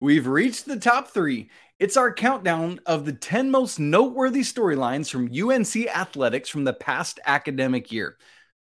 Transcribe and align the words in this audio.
We've 0.00 0.26
reached 0.28 0.66
the 0.66 0.78
top 0.78 1.08
three. 1.08 1.50
It's 1.80 1.96
our 1.96 2.12
countdown 2.12 2.80
of 2.86 3.04
the 3.04 3.12
10 3.12 3.50
most 3.50 3.80
noteworthy 3.80 4.42
storylines 4.42 5.10
from 5.10 5.26
UNC 5.26 5.88
athletics 5.88 6.48
from 6.48 6.64
the 6.64 6.72
past 6.72 7.18
academic 7.26 7.90
year. 7.90 8.16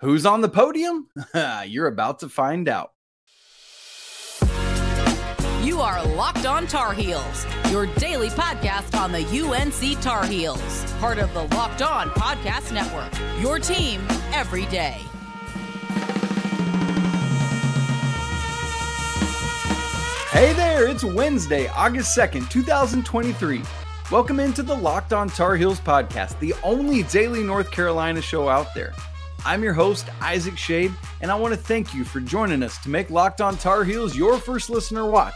Who's 0.02 0.28
on 0.28 0.42
the 0.42 0.50
podium? 0.50 1.08
You're 1.66 1.88
about 1.88 2.20
to 2.20 2.30
find 2.30 2.70
out. 2.70 2.92
You 5.64 5.82
are 5.82 6.06
Locked 6.06 6.46
On 6.46 6.68
Tar 6.68 6.93
Heels, 6.93 7.47
your 7.71 7.88
daily 7.95 8.29
podcast 8.29 9.00
on 9.00 9.11
the 9.11 9.25
UNC 9.25 10.02
Tar 10.02 10.25
Heels, 10.25 10.93
part 11.00 11.18
of 11.18 11.34
the 11.34 11.43
Locked 11.55 11.81
On 11.81 12.09
Podcast 12.09 12.71
Network. 12.73 13.11
Your 13.41 13.59
team 13.59 14.05
every 14.34 14.65
day. 14.65 15.00
Hey 20.34 20.52
there, 20.54 20.88
it's 20.88 21.04
Wednesday, 21.04 21.68
August 21.68 22.18
2nd, 22.18 22.50
2023. 22.50 23.61
Welcome 24.10 24.39
into 24.39 24.64
the 24.64 24.74
Locked 24.74 25.14
On 25.14 25.29
Tar 25.29 25.55
Heels 25.55 25.79
podcast, 25.79 26.39
the 26.39 26.55
only 26.64 27.04
daily 27.04 27.43
North 27.43 27.69
Carolina 27.69 28.19
show 28.19 28.50
out 28.50 28.74
there. 28.74 28.93
I'm 29.46 29.61
your 29.61 29.74
host, 29.74 30.07
Isaac 30.21 30.55
Schade, 30.55 30.91
and 31.21 31.29
I 31.29 31.36
want 31.36 31.54
to 31.54 31.60
thank 31.60 31.93
you 31.93 32.03
for 32.03 32.19
joining 32.19 32.64
us 32.64 32.80
to 32.80 32.89
make 32.89 33.11
Locked 33.11 33.41
On 33.41 33.55
Tar 33.58 33.83
Heels 33.83 34.16
your 34.16 34.39
first 34.39 34.72
listener 34.72 35.05
watch 35.05 35.36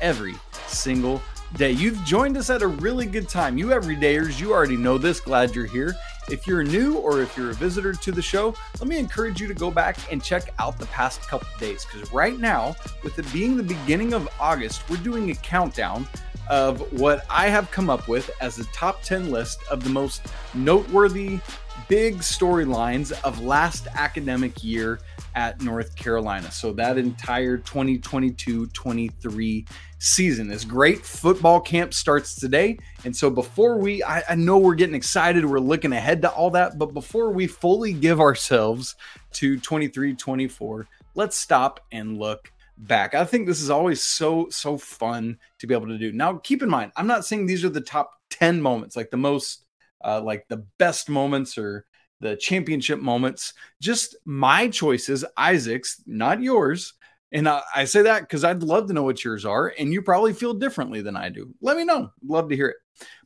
every 0.00 0.34
single 0.66 1.20
day. 1.56 1.72
You've 1.72 2.02
joined 2.06 2.38
us 2.38 2.48
at 2.48 2.62
a 2.62 2.68
really 2.68 3.04
good 3.04 3.28
time. 3.28 3.58
You 3.58 3.66
everydayers, 3.66 4.40
you 4.40 4.54
already 4.54 4.78
know 4.78 4.96
this. 4.96 5.20
Glad 5.20 5.54
you're 5.54 5.66
here. 5.66 5.94
If 6.30 6.46
you're 6.46 6.62
new 6.62 6.98
or 6.98 7.22
if 7.22 7.36
you're 7.36 7.50
a 7.50 7.54
visitor 7.54 7.94
to 7.94 8.12
the 8.12 8.20
show, 8.20 8.54
let 8.80 8.88
me 8.88 8.98
encourage 8.98 9.40
you 9.40 9.48
to 9.48 9.54
go 9.54 9.70
back 9.70 9.96
and 10.12 10.22
check 10.22 10.52
out 10.58 10.78
the 10.78 10.86
past 10.86 11.22
couple 11.22 11.48
days 11.58 11.86
because 11.86 12.12
right 12.12 12.38
now, 12.38 12.76
with 13.02 13.18
it 13.18 13.32
being 13.32 13.56
the 13.56 13.62
beginning 13.62 14.12
of 14.12 14.28
August, 14.38 14.88
we're 14.90 14.98
doing 14.98 15.30
a 15.30 15.34
countdown 15.36 16.06
of 16.50 16.80
what 16.92 17.24
I 17.30 17.48
have 17.48 17.70
come 17.70 17.88
up 17.88 18.08
with 18.08 18.30
as 18.40 18.58
a 18.58 18.64
top 18.66 19.02
10 19.02 19.30
list 19.30 19.60
of 19.70 19.82
the 19.84 19.90
most 19.90 20.22
noteworthy 20.54 21.40
big 21.88 22.18
storylines 22.18 23.12
of 23.22 23.40
last 23.40 23.86
academic 23.94 24.62
year 24.62 25.00
at 25.38 25.62
North 25.62 25.94
Carolina. 25.94 26.50
So 26.50 26.72
that 26.72 26.98
entire 26.98 27.58
2022-23 27.58 29.68
season 30.00 30.50
is 30.50 30.64
great. 30.64 31.06
Football 31.06 31.60
camp 31.60 31.94
starts 31.94 32.34
today. 32.34 32.76
And 33.04 33.14
so 33.14 33.30
before 33.30 33.78
we, 33.78 34.02
I, 34.02 34.24
I, 34.30 34.34
know 34.34 34.58
we're 34.58 34.74
getting 34.74 34.96
excited, 34.96 35.44
we're 35.44 35.60
looking 35.60 35.92
ahead 35.92 36.22
to 36.22 36.30
all 36.32 36.50
that, 36.50 36.76
but 36.76 36.92
before 36.92 37.30
we 37.30 37.46
fully 37.46 37.92
give 37.92 38.20
ourselves 38.20 38.96
to 39.34 39.60
23-24, 39.60 40.86
let's 41.14 41.36
stop 41.36 41.86
and 41.92 42.18
look 42.18 42.50
back. 42.76 43.14
I 43.14 43.24
think 43.24 43.46
this 43.46 43.62
is 43.62 43.70
always 43.70 44.02
so, 44.02 44.48
so 44.50 44.76
fun 44.76 45.38
to 45.60 45.68
be 45.68 45.74
able 45.74 45.86
to 45.86 45.98
do. 45.98 46.10
Now, 46.10 46.38
keep 46.38 46.64
in 46.64 46.68
mind, 46.68 46.90
I'm 46.96 47.06
not 47.06 47.24
saying 47.24 47.46
these 47.46 47.64
are 47.64 47.68
the 47.68 47.80
top 47.80 48.10
10 48.30 48.60
moments, 48.60 48.96
like 48.96 49.12
the 49.12 49.16
most 49.16 49.66
uh, 50.04 50.20
like 50.20 50.46
the 50.48 50.64
best 50.78 51.08
moments 51.08 51.58
or 51.58 51.84
the 52.20 52.36
championship 52.36 53.00
moments. 53.00 53.54
Just 53.80 54.16
my 54.24 54.68
choices, 54.68 55.24
Isaac's, 55.36 56.02
not 56.06 56.42
yours. 56.42 56.94
And 57.32 57.48
I, 57.48 57.62
I 57.74 57.84
say 57.84 58.02
that 58.02 58.20
because 58.20 58.44
I'd 58.44 58.62
love 58.62 58.88
to 58.88 58.94
know 58.94 59.02
what 59.02 59.22
yours 59.22 59.44
are, 59.44 59.74
and 59.78 59.92
you 59.92 60.02
probably 60.02 60.32
feel 60.32 60.54
differently 60.54 61.02
than 61.02 61.16
I 61.16 61.28
do. 61.28 61.54
Let 61.60 61.76
me 61.76 61.84
know. 61.84 62.10
Love 62.26 62.48
to 62.48 62.56
hear 62.56 62.68
it. 62.68 62.76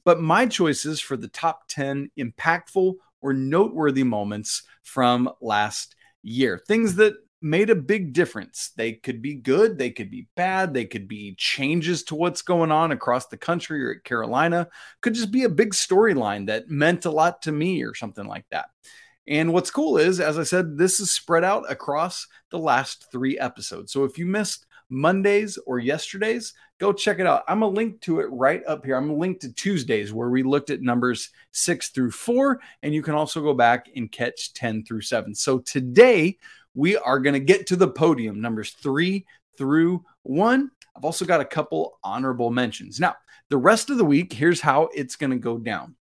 But 0.05 0.21
my 0.21 0.47
choices 0.47 1.01
for 1.01 1.17
the 1.17 1.29
top 1.29 1.63
10 1.69 2.11
impactful 2.19 2.95
or 3.21 3.33
noteworthy 3.33 4.03
moments 4.03 4.65
from 4.83 5.31
last 5.41 5.95
year, 6.23 6.61
things 6.67 6.97
that 6.97 7.15
made 7.43 7.71
a 7.71 7.75
big 7.75 8.13
difference. 8.13 8.71
They 8.77 8.93
could 8.93 9.21
be 9.21 9.35
good, 9.35 9.79
they 9.79 9.91
could 9.91 10.11
be 10.11 10.29
bad, 10.37 10.73
they 10.73 10.85
could 10.85 11.09
be 11.09 11.35
changes 11.37 12.03
to 12.05 12.15
what's 12.15 12.43
going 12.43 12.73
on 12.73 12.93
across 12.93 13.27
the 13.27 13.37
country 13.37 13.85
or 13.85 13.93
at 13.93 14.05
Carolina, 14.05 14.69
could 15.01 15.15
just 15.15 15.31
be 15.31 15.45
a 15.45 15.49
big 15.49 15.75
storyline 15.75 16.47
that 16.47 16.69
meant 16.69 17.05
a 17.05 17.11
lot 17.11 17.43
to 17.43 17.53
me 17.53 17.83
or 17.83 17.95
something 17.95 18.27
like 18.27 18.45
that. 18.51 18.67
And 19.27 19.53
what's 19.53 19.71
cool 19.71 19.99
is, 19.99 20.21
as 20.21 20.39
I 20.39 20.43
said, 20.43 20.77
this 20.77 20.99
is 20.99 21.11
spread 21.11 21.45
out 21.45 21.71
across 21.71 22.27
the 22.51 22.59
last 22.59 23.11
three 23.13 23.39
episodes. 23.39 23.93
So 23.93 24.05
if 24.05 24.19
you 24.19 24.27
missed 24.27 24.67
Mondays 24.89 25.59
or 25.67 25.79
yesterday's, 25.79 26.53
go 26.79 26.93
check 26.93 27.19
it 27.19 27.27
out. 27.27 27.45
I'm 27.49 27.63
a 27.63 27.69
link 27.69 28.01
to 28.03 28.21
it 28.21 28.27
right 28.31 28.63
up 28.67 28.85
here. 28.85 28.97
I'm 28.97 29.11
a 29.11 29.15
link 29.15 29.41
to 29.41 29.53
Tuesdays 29.53 30.13
where 30.13 30.29
we 30.29 30.43
looked 30.43 30.71
at 30.71 30.83
numbers 30.83 31.31
six 31.53 31.91
through 31.91 32.11
four, 32.11 32.61
and 32.83 32.93
you 32.93 33.03
can 33.03 33.15
also 33.15 33.41
go 33.41 33.55
back 33.55 33.89
and 33.95 34.11
catch 34.11 34.53
10 34.55 34.85
through 34.85 35.03
seven. 35.03 35.35
So 35.35 35.61
today 35.61 36.37
we 36.75 36.97
are 36.97 37.19
going 37.19 37.35
to 37.35 37.41
get 37.41 37.67
to 37.69 37.77
the 37.77 37.89
podium, 37.89 38.41
numbers 38.41 38.71
three 38.73 39.27
through 39.57 40.05
one. 40.23 40.71
I've 40.97 41.05
also 41.05 41.25
got 41.25 41.41
a 41.41 41.47
couple 41.47 41.99
honorable 42.05 42.51
mentions. 42.51 43.01
Now, 43.01 43.15
the 43.49 43.57
rest 43.57 43.91
of 43.91 43.99
the 43.99 44.05
week, 44.05 44.33
here's 44.33 44.61
how 44.61 44.89
it's 44.95 45.17
going 45.17 45.31
to 45.31 45.39
go 45.39 45.59
down. 45.59 45.97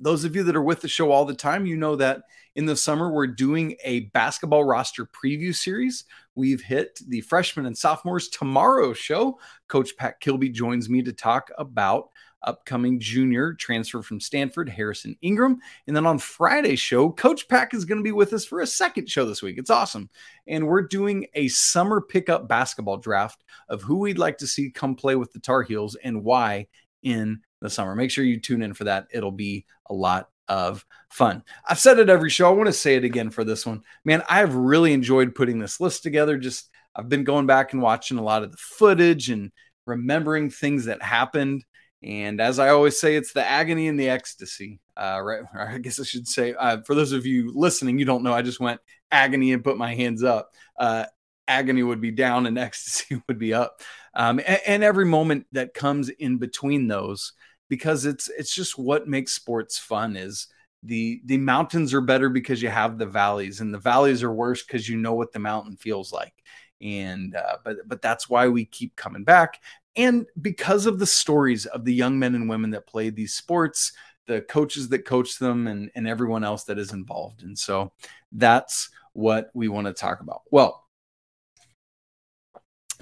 Those 0.00 0.24
of 0.24 0.36
you 0.36 0.44
that 0.44 0.56
are 0.56 0.62
with 0.62 0.80
the 0.80 0.88
show 0.88 1.10
all 1.10 1.24
the 1.24 1.34
time, 1.34 1.66
you 1.66 1.76
know 1.76 1.96
that 1.96 2.22
in 2.54 2.66
the 2.66 2.76
summer 2.76 3.10
we're 3.10 3.26
doing 3.26 3.76
a 3.84 4.00
basketball 4.10 4.64
roster 4.64 5.06
preview 5.06 5.54
series. 5.54 6.04
We've 6.34 6.62
hit 6.62 7.00
the 7.08 7.20
freshmen 7.22 7.66
and 7.66 7.76
sophomores 7.76 8.28
tomorrow 8.28 8.92
show. 8.92 9.38
Coach 9.66 9.96
Pat 9.96 10.20
Kilby 10.20 10.50
joins 10.50 10.88
me 10.88 11.02
to 11.02 11.12
talk 11.12 11.50
about 11.58 12.10
upcoming 12.42 13.00
junior 13.00 13.54
transfer 13.54 14.02
from 14.02 14.20
Stanford, 14.20 14.68
Harrison 14.68 15.16
Ingram. 15.22 15.58
And 15.86 15.96
then 15.96 16.06
on 16.06 16.18
Friday's 16.18 16.80
show, 16.80 17.10
Coach 17.10 17.48
Pack 17.48 17.74
is 17.74 17.84
going 17.84 17.98
to 17.98 18.04
be 18.04 18.12
with 18.12 18.32
us 18.32 18.44
for 18.44 18.60
a 18.60 18.66
second 18.66 19.08
show 19.08 19.24
this 19.24 19.42
week. 19.42 19.58
It's 19.58 19.70
awesome. 19.70 20.08
And 20.46 20.66
we're 20.66 20.82
doing 20.82 21.26
a 21.34 21.48
summer 21.48 22.00
pickup 22.00 22.48
basketball 22.48 22.98
draft 22.98 23.44
of 23.68 23.82
who 23.82 23.98
we'd 23.98 24.18
like 24.18 24.38
to 24.38 24.46
see 24.46 24.70
come 24.70 24.94
play 24.94 25.16
with 25.16 25.32
the 25.32 25.40
Tar 25.40 25.62
Heels 25.62 25.96
and 25.96 26.24
why 26.24 26.68
in 27.02 27.40
the 27.60 27.70
summer. 27.70 27.94
Make 27.94 28.10
sure 28.10 28.24
you 28.24 28.40
tune 28.40 28.62
in 28.62 28.74
for 28.74 28.84
that. 28.84 29.06
It'll 29.12 29.32
be 29.32 29.66
a 29.86 29.94
lot 29.94 30.28
of 30.48 30.84
fun. 31.10 31.42
I've 31.68 31.78
said 31.78 31.98
it 31.98 32.08
every 32.08 32.30
show. 32.30 32.48
I 32.48 32.52
want 32.52 32.68
to 32.68 32.72
say 32.72 32.96
it 32.96 33.04
again 33.04 33.30
for 33.30 33.44
this 33.44 33.66
one. 33.66 33.82
Man, 34.04 34.22
I 34.28 34.38
have 34.38 34.54
really 34.54 34.92
enjoyed 34.92 35.34
putting 35.34 35.58
this 35.58 35.80
list 35.80 36.02
together. 36.02 36.38
Just 36.38 36.70
I've 36.94 37.08
been 37.08 37.24
going 37.24 37.46
back 37.46 37.72
and 37.72 37.82
watching 37.82 38.18
a 38.18 38.22
lot 38.22 38.42
of 38.42 38.50
the 38.50 38.58
footage 38.58 39.30
and 39.30 39.52
remembering 39.86 40.50
things 40.50 40.86
that 40.86 41.02
happened 41.02 41.64
and 42.02 42.40
as 42.40 42.58
I 42.58 42.68
always 42.68 42.98
say, 42.98 43.16
it's 43.16 43.32
the 43.32 43.44
agony 43.44 43.88
and 43.88 43.98
the 43.98 44.08
ecstasy. 44.08 44.80
Uh, 44.96 45.20
right? 45.22 45.42
I 45.54 45.78
guess 45.78 46.00
I 46.00 46.04
should 46.04 46.28
say, 46.28 46.54
uh, 46.54 46.78
for 46.82 46.94
those 46.94 47.12
of 47.12 47.26
you 47.26 47.52
listening, 47.54 47.98
you 47.98 48.04
don't 48.04 48.22
know, 48.22 48.32
I 48.32 48.42
just 48.42 48.60
went 48.60 48.80
agony 49.10 49.52
and 49.52 49.64
put 49.64 49.76
my 49.76 49.94
hands 49.94 50.22
up. 50.22 50.52
Uh, 50.78 51.06
agony 51.46 51.82
would 51.82 52.00
be 52.00 52.10
down 52.10 52.46
and 52.46 52.58
ecstasy 52.58 53.20
would 53.26 53.38
be 53.38 53.52
up. 53.54 53.80
Um, 54.14 54.40
and, 54.46 54.60
and 54.66 54.84
every 54.84 55.06
moment 55.06 55.46
that 55.52 55.74
comes 55.74 56.08
in 56.08 56.38
between 56.38 56.88
those, 56.88 57.32
because 57.68 58.06
it's 58.06 58.28
it's 58.28 58.54
just 58.54 58.78
what 58.78 59.08
makes 59.08 59.32
sports 59.32 59.78
fun 59.78 60.16
is 60.16 60.46
the 60.82 61.20
the 61.24 61.38
mountains 61.38 61.92
are 61.92 62.00
better 62.00 62.28
because 62.28 62.62
you 62.62 62.68
have 62.68 62.98
the 62.98 63.06
valleys 63.06 63.60
and 63.60 63.74
the 63.74 63.78
valleys 63.78 64.22
are 64.22 64.32
worse 64.32 64.64
because 64.64 64.88
you 64.88 64.96
know 64.96 65.14
what 65.14 65.32
the 65.32 65.38
mountain 65.38 65.76
feels 65.76 66.12
like 66.12 66.32
and 66.80 67.34
uh, 67.34 67.56
but 67.64 67.76
but 67.86 68.00
that's 68.00 68.28
why 68.28 68.48
we 68.48 68.64
keep 68.64 68.94
coming 68.94 69.24
back 69.24 69.60
and 69.98 70.26
because 70.40 70.86
of 70.86 70.98
the 70.98 71.06
stories 71.06 71.66
of 71.66 71.84
the 71.84 71.92
young 71.92 72.18
men 72.18 72.34
and 72.34 72.48
women 72.48 72.70
that 72.70 72.86
played 72.86 73.14
these 73.14 73.34
sports 73.34 73.92
the 74.28 74.42
coaches 74.42 74.90
that 74.90 75.04
coach 75.06 75.38
them 75.38 75.66
and, 75.66 75.90
and 75.94 76.06
everyone 76.06 76.44
else 76.44 76.64
that 76.64 76.78
is 76.78 76.92
involved. 76.92 77.42
And 77.42 77.58
so 77.58 77.92
that's 78.30 78.90
what 79.14 79.50
we 79.54 79.68
want 79.68 79.86
to 79.88 79.92
talk 79.92 80.20
about. 80.20 80.42
Well 80.50 80.84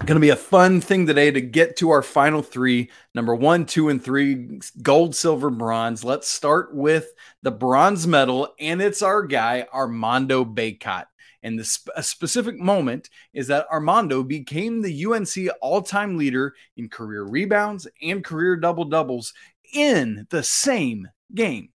going 0.05 0.15
to 0.15 0.21
be 0.21 0.29
a 0.29 0.35
fun 0.35 0.79
thing 0.79 1.07
today 1.07 1.31
to 1.31 1.41
get 1.41 1.75
to 1.75 1.89
our 1.89 2.03
final 2.03 2.43
three. 2.43 2.91
Number 3.15 3.33
one 3.33 3.65
two 3.65 3.89
and 3.89 4.03
three 4.03 4.59
gold 4.81 5.15
silver 5.15 5.49
bronze. 5.49 6.03
Let's 6.03 6.27
start 6.27 6.73
with 6.73 7.11
the 7.41 7.51
bronze 7.51 8.05
medal 8.05 8.53
and 8.59 8.79
it's 8.79 9.01
our 9.01 9.23
guy 9.23 9.67
armando 9.73 10.45
bacot 10.45 11.05
and 11.47 11.57
the 11.57 11.63
sp- 11.63 11.95
a 11.95 12.03
specific 12.03 12.59
moment 12.59 13.09
is 13.33 13.47
that 13.47 13.67
Armando 13.71 14.21
became 14.21 14.81
the 14.81 15.05
UNC 15.05 15.49
all 15.61 15.81
time 15.81 16.17
leader 16.17 16.53
in 16.75 16.89
career 16.89 17.23
rebounds 17.23 17.87
and 18.01 18.23
career 18.23 18.57
double 18.57 18.83
doubles 18.83 19.33
in 19.73 20.27
the 20.29 20.43
same 20.43 21.07
game. 21.33 21.69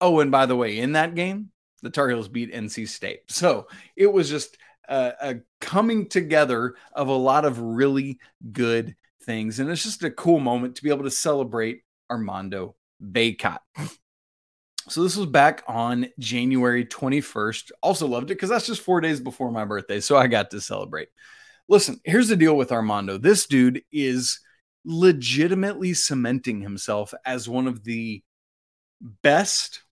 Oh, 0.00 0.20
and 0.20 0.30
by 0.30 0.46
the 0.46 0.56
way, 0.56 0.78
in 0.78 0.92
that 0.92 1.14
game, 1.14 1.50
the 1.82 1.90
Tar 1.90 2.08
Heels 2.08 2.28
beat 2.28 2.54
NC 2.54 2.88
State. 2.88 3.20
So 3.28 3.68
it 3.96 4.10
was 4.10 4.30
just 4.30 4.56
a, 4.88 5.12
a 5.20 5.34
coming 5.60 6.08
together 6.08 6.74
of 6.94 7.08
a 7.08 7.12
lot 7.12 7.44
of 7.44 7.60
really 7.60 8.18
good 8.50 8.96
things. 9.24 9.60
And 9.60 9.68
it's 9.68 9.82
just 9.82 10.04
a 10.04 10.10
cool 10.10 10.40
moment 10.40 10.76
to 10.76 10.82
be 10.82 10.88
able 10.88 11.04
to 11.04 11.10
celebrate 11.10 11.82
Armando 12.10 12.76
Bacot. 13.02 13.58
So 14.90 15.04
this 15.04 15.16
was 15.16 15.26
back 15.26 15.62
on 15.68 16.08
January 16.18 16.84
21st. 16.84 17.70
Also 17.80 18.08
loved 18.08 18.32
it 18.32 18.34
because 18.34 18.50
that's 18.50 18.66
just 18.66 18.82
four 18.82 19.00
days 19.00 19.20
before 19.20 19.52
my 19.52 19.64
birthday. 19.64 20.00
So 20.00 20.16
I 20.16 20.26
got 20.26 20.50
to 20.50 20.60
celebrate. 20.60 21.08
Listen, 21.68 22.00
here's 22.04 22.26
the 22.26 22.36
deal 22.36 22.56
with 22.56 22.72
Armando. 22.72 23.16
This 23.16 23.46
dude 23.46 23.84
is 23.92 24.40
legitimately 24.84 25.94
cementing 25.94 26.60
himself 26.60 27.14
as 27.24 27.48
one 27.48 27.68
of 27.68 27.84
the 27.84 28.24
best 29.22 29.82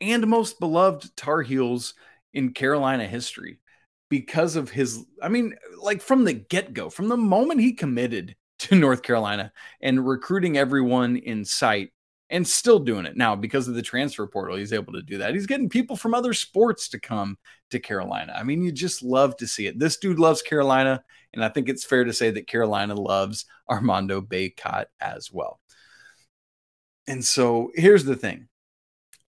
and 0.00 0.26
most 0.26 0.58
beloved 0.58 1.16
Tar 1.16 1.42
Heels 1.42 1.94
in 2.34 2.52
Carolina 2.52 3.06
history 3.06 3.60
because 4.08 4.56
of 4.56 4.70
his, 4.70 5.04
I 5.22 5.28
mean, 5.28 5.54
like 5.80 6.02
from 6.02 6.24
the 6.24 6.32
get 6.32 6.74
go, 6.74 6.90
from 6.90 7.06
the 7.06 7.16
moment 7.16 7.60
he 7.60 7.74
committed 7.74 8.34
to 8.58 8.74
North 8.74 9.02
Carolina 9.02 9.52
and 9.80 10.04
recruiting 10.04 10.58
everyone 10.58 11.16
in 11.16 11.44
sight 11.44 11.92
and 12.32 12.48
still 12.48 12.78
doing 12.78 13.04
it 13.04 13.16
now 13.16 13.36
because 13.36 13.68
of 13.68 13.74
the 13.74 13.82
transfer 13.82 14.26
portal. 14.26 14.56
He's 14.56 14.72
able 14.72 14.94
to 14.94 15.02
do 15.02 15.18
that. 15.18 15.34
He's 15.34 15.46
getting 15.46 15.68
people 15.68 15.96
from 15.96 16.14
other 16.14 16.32
sports 16.32 16.88
to 16.88 16.98
come 16.98 17.36
to 17.70 17.78
Carolina. 17.78 18.32
I 18.34 18.42
mean, 18.42 18.62
you 18.62 18.72
just 18.72 19.02
love 19.02 19.36
to 19.36 19.46
see 19.46 19.66
it. 19.66 19.78
This 19.78 19.98
dude 19.98 20.18
loves 20.18 20.40
Carolina, 20.40 21.04
and 21.34 21.44
I 21.44 21.50
think 21.50 21.68
it's 21.68 21.84
fair 21.84 22.04
to 22.04 22.12
say 22.12 22.30
that 22.30 22.48
Carolina 22.48 22.94
loves 22.94 23.44
Armando 23.70 24.22
Bacot 24.22 24.86
as 24.98 25.30
well. 25.30 25.60
And 27.06 27.22
so 27.22 27.70
here's 27.74 28.04
the 28.04 28.16
thing 28.16 28.48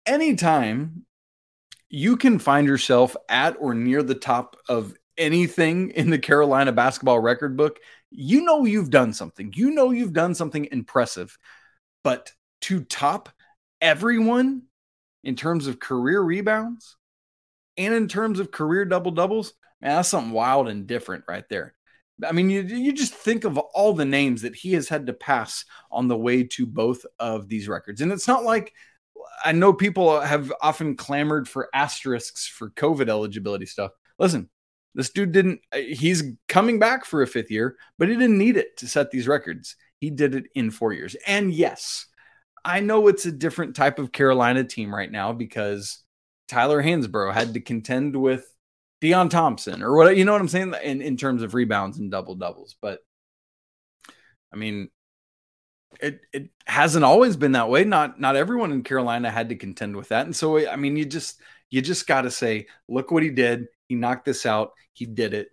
anytime 0.06 1.06
you 1.90 2.16
can 2.16 2.38
find 2.38 2.68
yourself 2.68 3.16
at 3.28 3.56
or 3.60 3.74
near 3.74 4.04
the 4.04 4.16
top 4.16 4.56
of 4.70 4.94
anything 5.18 5.92
in 5.92 6.10
the 6.10 6.20
Carolina 6.20 6.72
basketball 6.72 7.20
record 7.20 7.58
book, 7.58 7.80
you 8.12 8.44
know 8.44 8.66
you've 8.66 8.92
done 8.92 9.14
something. 9.14 9.52
You 9.56 9.72
know 9.72 9.90
you've 9.90 10.14
done 10.14 10.36
something 10.36 10.68
impressive. 10.72 11.38
But 12.04 12.32
to 12.64 12.84
top 12.84 13.30
everyone 13.82 14.64
in 15.24 15.36
terms 15.36 15.68
of 15.68 15.80
career 15.80 16.22
rebounds 16.22 16.98
and 17.78 17.94
in 17.94 18.08
terms 18.08 18.40
of 18.40 18.52
career 18.52 18.86
double 18.86 19.12
doubles, 19.12 19.54
man, 19.82 19.96
that's 19.96 20.10
something 20.10 20.32
wild 20.32 20.68
and 20.68 20.88
different 20.88 21.24
right 21.28 21.48
there. 21.50 21.76
I 22.24 22.32
mean, 22.32 22.50
you, 22.50 22.62
you 22.62 22.94
just 22.94 23.14
think 23.14 23.44
of 23.44 23.58
all 23.58 23.94
the 23.94 24.06
names 24.06 24.44
that 24.44 24.56
he 24.56 24.74
has 24.74 24.88
had 24.88 25.08
to 25.08 25.14
pass 25.14 25.66
on 25.92 26.08
the 26.08 26.18
way 26.18 26.44
to 26.44 26.66
both 26.66 27.06
of 27.20 27.48
these 27.48 27.68
records. 27.68 28.02
And 28.02 28.12
it's 28.12 28.28
not 28.28 28.44
like 28.44 28.74
I 29.44 29.52
know 29.52 29.74
people 29.74 30.20
have 30.22 30.54
often 30.62 30.96
clamored 30.96 31.50
for 31.50 31.70
asterisks 31.74 32.48
for 32.48 32.70
COVID 32.72 33.10
eligibility 33.10 33.66
stuff. 33.66 33.92
Listen, 34.20 34.50
this 34.96 35.10
dude 35.10 35.32
didn't, 35.32 35.62
uh, 35.72 35.78
he's 35.78 36.24
coming 36.48 36.78
back 36.78 37.04
for 37.04 37.24
a 37.24 37.28
fifth 37.28 37.50
year, 37.50 37.78
but 37.98 38.10
he 38.10 38.16
didn't 38.16 38.38
need 38.38 38.58
it 38.58 38.78
to 38.78 38.88
set 38.88 39.10
these 39.10 39.28
records. 39.28 39.76
He 40.00 40.12
did 40.12 40.36
it 40.36 40.46
in 40.54 40.70
four 40.70 40.94
years. 40.94 41.16
And 41.26 41.52
yes, 41.52 42.06
I 42.66 42.80
know 42.80 43.08
it's 43.08 43.26
a 43.26 43.32
different 43.32 43.76
type 43.76 44.00
of 44.00 44.12
Carolina 44.12 44.64
team 44.64 44.94
right 44.94 45.12
now 45.12 45.34
because 45.34 46.00
Tyler 46.48 46.82
Hansbrough 46.82 47.34
had 47.34 47.54
to 47.54 47.60
contend 47.60 48.16
with 48.16 48.46
Deon 49.02 49.30
Thompson 49.30 49.84
or 49.84 49.96
what 49.96 50.16
you 50.16 50.24
know 50.24 50.32
what 50.32 50.42
I'm 50.42 50.48
saying 50.48 50.74
in, 50.84 51.02
in 51.02 51.18
terms 51.18 51.42
of 51.42 51.54
rebounds 51.54 51.98
and 52.00 52.10
double 52.10 52.36
doubles. 52.36 52.76
But 52.82 53.00
I 54.54 54.56
mean, 54.56 54.90
it 56.00 56.22
it 56.32 56.50
hasn't 56.66 57.04
always 57.04 57.36
been 57.36 57.54
that 57.54 57.70
way. 57.70 57.84
Not 57.84 58.20
not 58.20 58.36
everyone 58.36 58.72
in 58.72 58.84
Carolina 58.84 59.30
had 59.30 59.50
to 59.50 59.56
contend 59.56 59.96
with 59.96 60.10
that. 60.10 60.26
And 60.26 60.36
so 60.36 60.70
I 60.70 60.78
mean, 60.78 60.96
you 60.96 61.06
just 61.06 61.42
you 61.70 61.82
just 61.82 62.08
got 62.08 62.22
to 62.22 62.32
say, 62.32 62.68
look 62.88 63.12
what 63.12 63.24
he 63.24 63.30
did. 63.30 63.68
He 63.88 63.96
knocked 63.96 64.26
this 64.26 64.46
out. 64.46 64.72
He 64.94 65.06
did 65.06 65.34
it. 65.34 65.50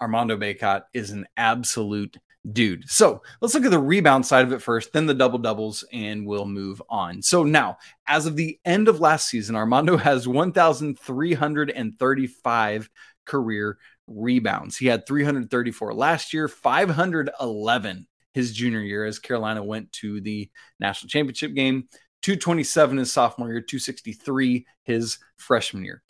Armando 0.00 0.36
Bacot 0.36 0.82
is 0.92 1.10
an 1.10 1.26
absolute 1.36 2.16
dude. 2.52 2.88
So 2.88 3.22
let's 3.40 3.54
look 3.54 3.64
at 3.64 3.70
the 3.70 3.78
rebound 3.78 4.26
side 4.26 4.44
of 4.44 4.52
it 4.52 4.60
first, 4.60 4.92
then 4.92 5.06
the 5.06 5.14
double 5.14 5.38
doubles, 5.38 5.82
and 5.92 6.26
we'll 6.26 6.46
move 6.46 6.82
on. 6.88 7.22
So 7.22 7.42
now, 7.42 7.78
as 8.06 8.26
of 8.26 8.36
the 8.36 8.60
end 8.64 8.86
of 8.88 9.00
last 9.00 9.28
season, 9.28 9.56
Armando 9.56 9.96
has 10.02 10.28
1,335 10.28 12.90
career 13.24 13.78
rebounds. 14.06 14.76
He 14.76 14.86
had 14.86 15.06
334 15.06 15.94
last 15.94 16.34
year, 16.34 16.48
511 16.48 18.06
his 18.32 18.52
junior 18.52 18.80
year 18.80 19.06
as 19.06 19.18
Carolina 19.20 19.62
went 19.62 19.92
to 19.92 20.20
the 20.20 20.50
national 20.80 21.08
championship 21.08 21.54
game, 21.54 21.88
227 22.22 22.98
his 22.98 23.12
sophomore 23.12 23.48
year, 23.48 23.60
263 23.60 24.66
his 24.82 25.18
freshman 25.36 25.84
year. 25.84 26.02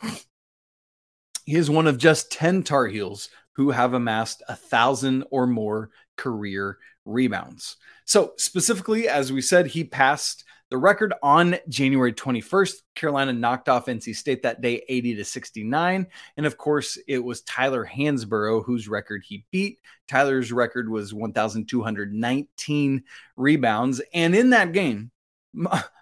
He 1.45 1.55
is 1.55 1.69
one 1.69 1.85
of 1.85 1.99
just 1.99 2.31
10 2.31 2.63
Tar 2.63 2.87
Heels 2.87 3.29
who 3.55 3.69
have 3.69 3.93
amassed 3.93 4.43
a 4.49 4.55
thousand 4.55 5.23
or 5.29 5.47
more 5.47 5.89
career 6.17 6.77
rebounds. 7.05 7.77
So, 8.05 8.33
specifically, 8.37 9.07
as 9.07 9.31
we 9.31 9.41
said, 9.41 9.67
he 9.67 9.83
passed 9.83 10.43
the 10.69 10.77
record 10.77 11.13
on 11.21 11.57
January 11.69 12.11
21st. 12.11 12.81
Carolina 12.95 13.33
knocked 13.33 13.69
off 13.69 13.85
NC 13.85 14.15
State 14.15 14.43
that 14.43 14.61
day 14.61 14.83
80 14.89 15.15
to 15.15 15.25
69. 15.25 16.07
And 16.37 16.45
of 16.45 16.57
course, 16.57 16.97
it 17.07 17.23
was 17.23 17.41
Tyler 17.41 17.85
Hansbrough 17.85 18.65
whose 18.65 18.87
record 18.87 19.23
he 19.25 19.45
beat. 19.51 19.79
Tyler's 20.07 20.51
record 20.51 20.89
was 20.89 21.13
1,219 21.13 23.03
rebounds. 23.37 24.01
And 24.13 24.35
in 24.35 24.49
that 24.51 24.71
game, 24.71 25.11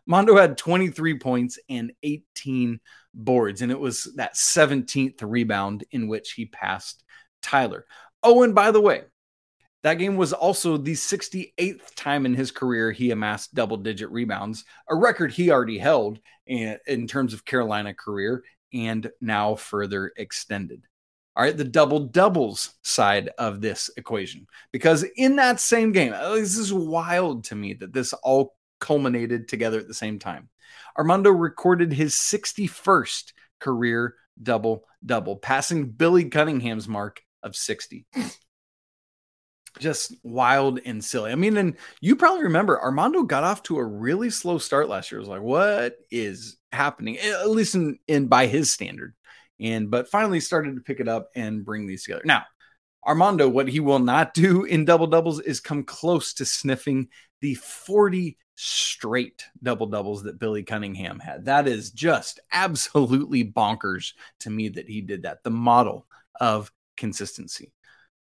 Mondo 0.06 0.38
had 0.38 0.57
23 0.57 1.19
points 1.19 1.60
and 1.69 1.92
18 2.01 2.80
boards. 3.13 3.62
And 3.62 3.71
it 3.71 3.80
was 3.80 4.12
that 4.15 4.36
17th 4.36 5.21
rebound 5.21 5.83
in 5.92 6.07
which 6.07 6.31
he 6.31 6.45
passed 6.45 7.04
Tyler. 7.42 7.86
Oh, 8.24 8.44
and 8.44 8.56
by 8.56 8.71
the 8.71 8.81
way, 8.81 9.04
that 9.84 9.96
game 9.96 10.16
was 10.16 10.32
also 10.32 10.78
the 10.78 10.94
68th 10.94 11.94
time 11.96 12.26
in 12.26 12.34
his 12.34 12.52
career 12.52 12.92
he 12.92 13.12
amassed 13.12 13.54
double 13.54 13.78
digit 13.78 14.10
rebounds, 14.12 14.64
a 14.90 14.96
record 14.96 15.32
he 15.32 15.52
already 15.52 15.78
held 15.78 16.20
in, 16.48 16.78
in 16.88 17.06
terms 17.06 17.34
of 17.34 17.46
Carolina 17.46 17.94
career 17.94 18.44
and 18.74 19.12
now 19.22 19.56
further 19.56 20.14
extended. 20.16 20.84
All 21.36 21.44
right, 21.44 21.56
the 21.56 21.64
double 21.64 22.00
doubles 22.00 22.76
side 22.84 23.30
of 23.38 23.60
this 23.60 23.90
equation. 23.98 24.48
Because 24.72 25.04
in 25.18 25.36
that 25.38 25.60
same 25.60 25.92
game, 25.92 26.12
this 26.12 26.58
is 26.58 26.72
wild 26.72 27.44
to 27.46 27.56
me 27.56 27.74
that 27.74 27.92
this 27.92 28.14
all 28.14 28.56
culminated 28.80 29.48
together 29.48 29.80
at 29.80 29.88
the 29.88 29.94
same 29.94 30.18
time. 30.18 30.50
Armando 30.98 31.32
recorded 31.32 31.92
his 31.92 32.14
61st 32.14 33.34
career 33.60 34.16
double 34.42 34.86
double, 35.06 35.36
passing 35.36 35.90
Billy 35.90 36.26
Cunningham's 36.26 36.88
mark 36.88 37.22
of 37.42 37.56
60 37.56 38.06
just 39.80 40.16
wild 40.24 40.80
and 40.86 41.04
silly. 41.04 41.31
I 41.31 41.36
mean, 41.36 41.58
and 41.58 41.75
you 42.02 42.16
probably 42.16 42.44
remember 42.44 42.81
Armando 42.81 43.24
got 43.24 43.44
off 43.44 43.64
to 43.64 43.78
a 43.78 43.84
really 43.84 44.30
slow 44.30 44.58
start 44.58 44.90
last 44.90 45.12
year. 45.12 45.20
It 45.20 45.24
was 45.24 45.30
like, 45.30 45.42
what 45.42 45.98
is 46.12 46.58
happening? 46.72 47.18
At 47.18 47.50
least 47.50 47.75
in, 47.75 48.00
in 48.08 48.28
by 48.28 48.48
his 48.48 48.72
standard. 48.72 49.14
And 49.60 49.90
but 49.90 50.10
finally 50.10 50.40
started 50.40 50.75
to 50.75 50.81
pick 50.81 51.00
it 51.00 51.08
up 51.08 51.30
and 51.36 51.66
bring 51.66 51.88
these 51.88 52.04
together. 52.04 52.24
Now, 52.25 52.44
Armando, 53.06 53.50
what 53.50 53.68
he 53.68 53.80
will 53.80 54.00
not 54.00 54.34
do 54.34 54.64
in 54.64 54.86
double 54.86 55.08
doubles 55.08 55.40
is 55.40 55.60
come 55.60 55.84
close 55.84 56.34
to 56.36 56.46
sniffing 56.46 57.10
the 57.42 57.56
40 57.56 58.38
straight 58.56 59.46
double 59.62 59.88
doubles 59.88 60.24
that 60.24 60.40
Billy 60.40 60.64
Cunningham 60.64 61.20
had. 61.20 61.46
That 61.46 61.68
is 61.68 61.92
just 61.92 62.40
absolutely 62.52 63.44
bonkers 63.44 64.14
to 64.42 64.50
me 64.50 64.70
that 64.70 64.88
he 64.88 65.02
did 65.02 65.24
that. 65.24 65.44
The 65.44 65.50
model 65.50 66.08
of 66.40 66.72
consistency. 66.98 67.74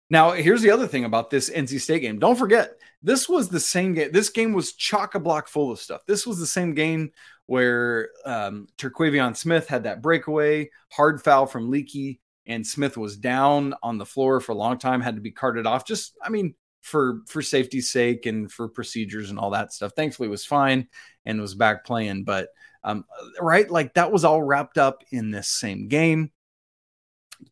Now, 0.09 0.31
here's 0.31 0.61
the 0.61 0.71
other 0.71 0.87
thing 0.87 1.05
about 1.05 1.29
this 1.29 1.49
NC 1.49 1.79
State 1.81 2.01
game. 2.01 2.19
Don't 2.19 2.35
forget, 2.35 2.71
this 3.03 3.29
was 3.29 3.49
the 3.49 3.59
same 3.59 3.93
game. 3.93 4.11
This 4.11 4.29
game 4.29 4.53
was 4.53 4.73
chock 4.73 5.15
a 5.15 5.19
block 5.19 5.47
full 5.47 5.71
of 5.71 5.79
stuff. 5.79 6.01
This 6.07 6.25
was 6.25 6.39
the 6.39 6.47
same 6.47 6.73
game 6.73 7.11
where 7.45 8.09
um, 8.25 8.67
Terquavion 8.77 9.35
Smith 9.35 9.67
had 9.67 9.83
that 9.83 10.01
breakaway, 10.01 10.69
hard 10.91 11.21
foul 11.21 11.45
from 11.45 11.69
Leaky, 11.69 12.19
and 12.47 12.65
Smith 12.65 12.97
was 12.97 13.17
down 13.17 13.75
on 13.83 13.97
the 13.97 14.05
floor 14.05 14.39
for 14.39 14.53
a 14.53 14.55
long 14.55 14.79
time, 14.79 15.01
had 15.01 15.15
to 15.15 15.21
be 15.21 15.31
carted 15.31 15.67
off. 15.67 15.85
Just, 15.85 16.17
I 16.23 16.29
mean, 16.29 16.55
for 16.81 17.21
for 17.27 17.41
safety's 17.41 17.89
sake 17.89 18.25
and 18.25 18.51
for 18.51 18.67
procedures 18.67 19.29
and 19.29 19.37
all 19.37 19.51
that 19.51 19.73
stuff. 19.73 19.91
Thankfully, 19.95 20.29
was 20.29 20.45
fine 20.45 20.87
and 21.25 21.41
was 21.41 21.55
back 21.55 21.85
playing. 21.85 22.23
But 22.23 22.49
um, 22.83 23.05
right, 23.39 23.69
like 23.69 23.93
that 23.95 24.11
was 24.11 24.23
all 24.23 24.41
wrapped 24.41 24.77
up 24.77 25.03
in 25.11 25.31
this 25.31 25.49
same 25.49 25.87
game 25.87 26.31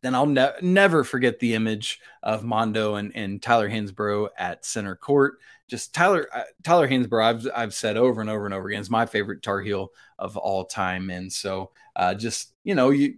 then 0.01 0.15
I'll 0.15 0.25
ne- 0.25 0.53
never 0.61 1.03
forget 1.03 1.39
the 1.39 1.53
image 1.53 1.99
of 2.23 2.43
Mondo 2.43 2.95
and, 2.95 3.11
and 3.15 3.41
Tyler 3.41 3.69
Hansbrough 3.69 4.29
at 4.37 4.65
center 4.65 4.95
court. 4.95 5.39
Just 5.67 5.93
Tyler 5.93 6.27
uh, 6.33 6.43
Tyler 6.63 6.87
Hansbrough, 6.87 7.23
I've 7.23 7.47
I've 7.55 7.73
said 7.73 7.97
over 7.97 8.21
and 8.21 8.29
over 8.29 8.45
and 8.45 8.53
over 8.53 8.69
again, 8.69 8.81
is 8.81 8.89
my 8.89 9.05
favorite 9.05 9.43
Tar 9.43 9.61
Heel 9.61 9.89
of 10.17 10.37
all 10.37 10.65
time. 10.65 11.09
And 11.09 11.31
so, 11.31 11.71
uh, 11.95 12.13
just 12.13 12.53
you 12.63 12.75
know, 12.75 12.89
you, 12.89 13.15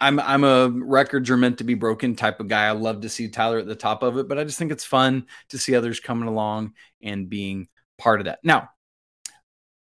I'm 0.00 0.20
I'm 0.20 0.44
a 0.44 0.68
records 0.68 1.28
are 1.30 1.36
meant 1.36 1.58
to 1.58 1.64
be 1.64 1.74
broken 1.74 2.14
type 2.14 2.40
of 2.40 2.48
guy. 2.48 2.66
I 2.66 2.72
love 2.72 3.02
to 3.02 3.08
see 3.08 3.28
Tyler 3.28 3.58
at 3.58 3.66
the 3.66 3.74
top 3.74 4.02
of 4.02 4.16
it, 4.16 4.28
but 4.28 4.38
I 4.38 4.44
just 4.44 4.58
think 4.58 4.72
it's 4.72 4.84
fun 4.84 5.26
to 5.50 5.58
see 5.58 5.74
others 5.74 6.00
coming 6.00 6.28
along 6.28 6.74
and 7.02 7.28
being 7.28 7.68
part 7.98 8.20
of 8.20 8.26
that. 8.26 8.38
Now, 8.44 8.70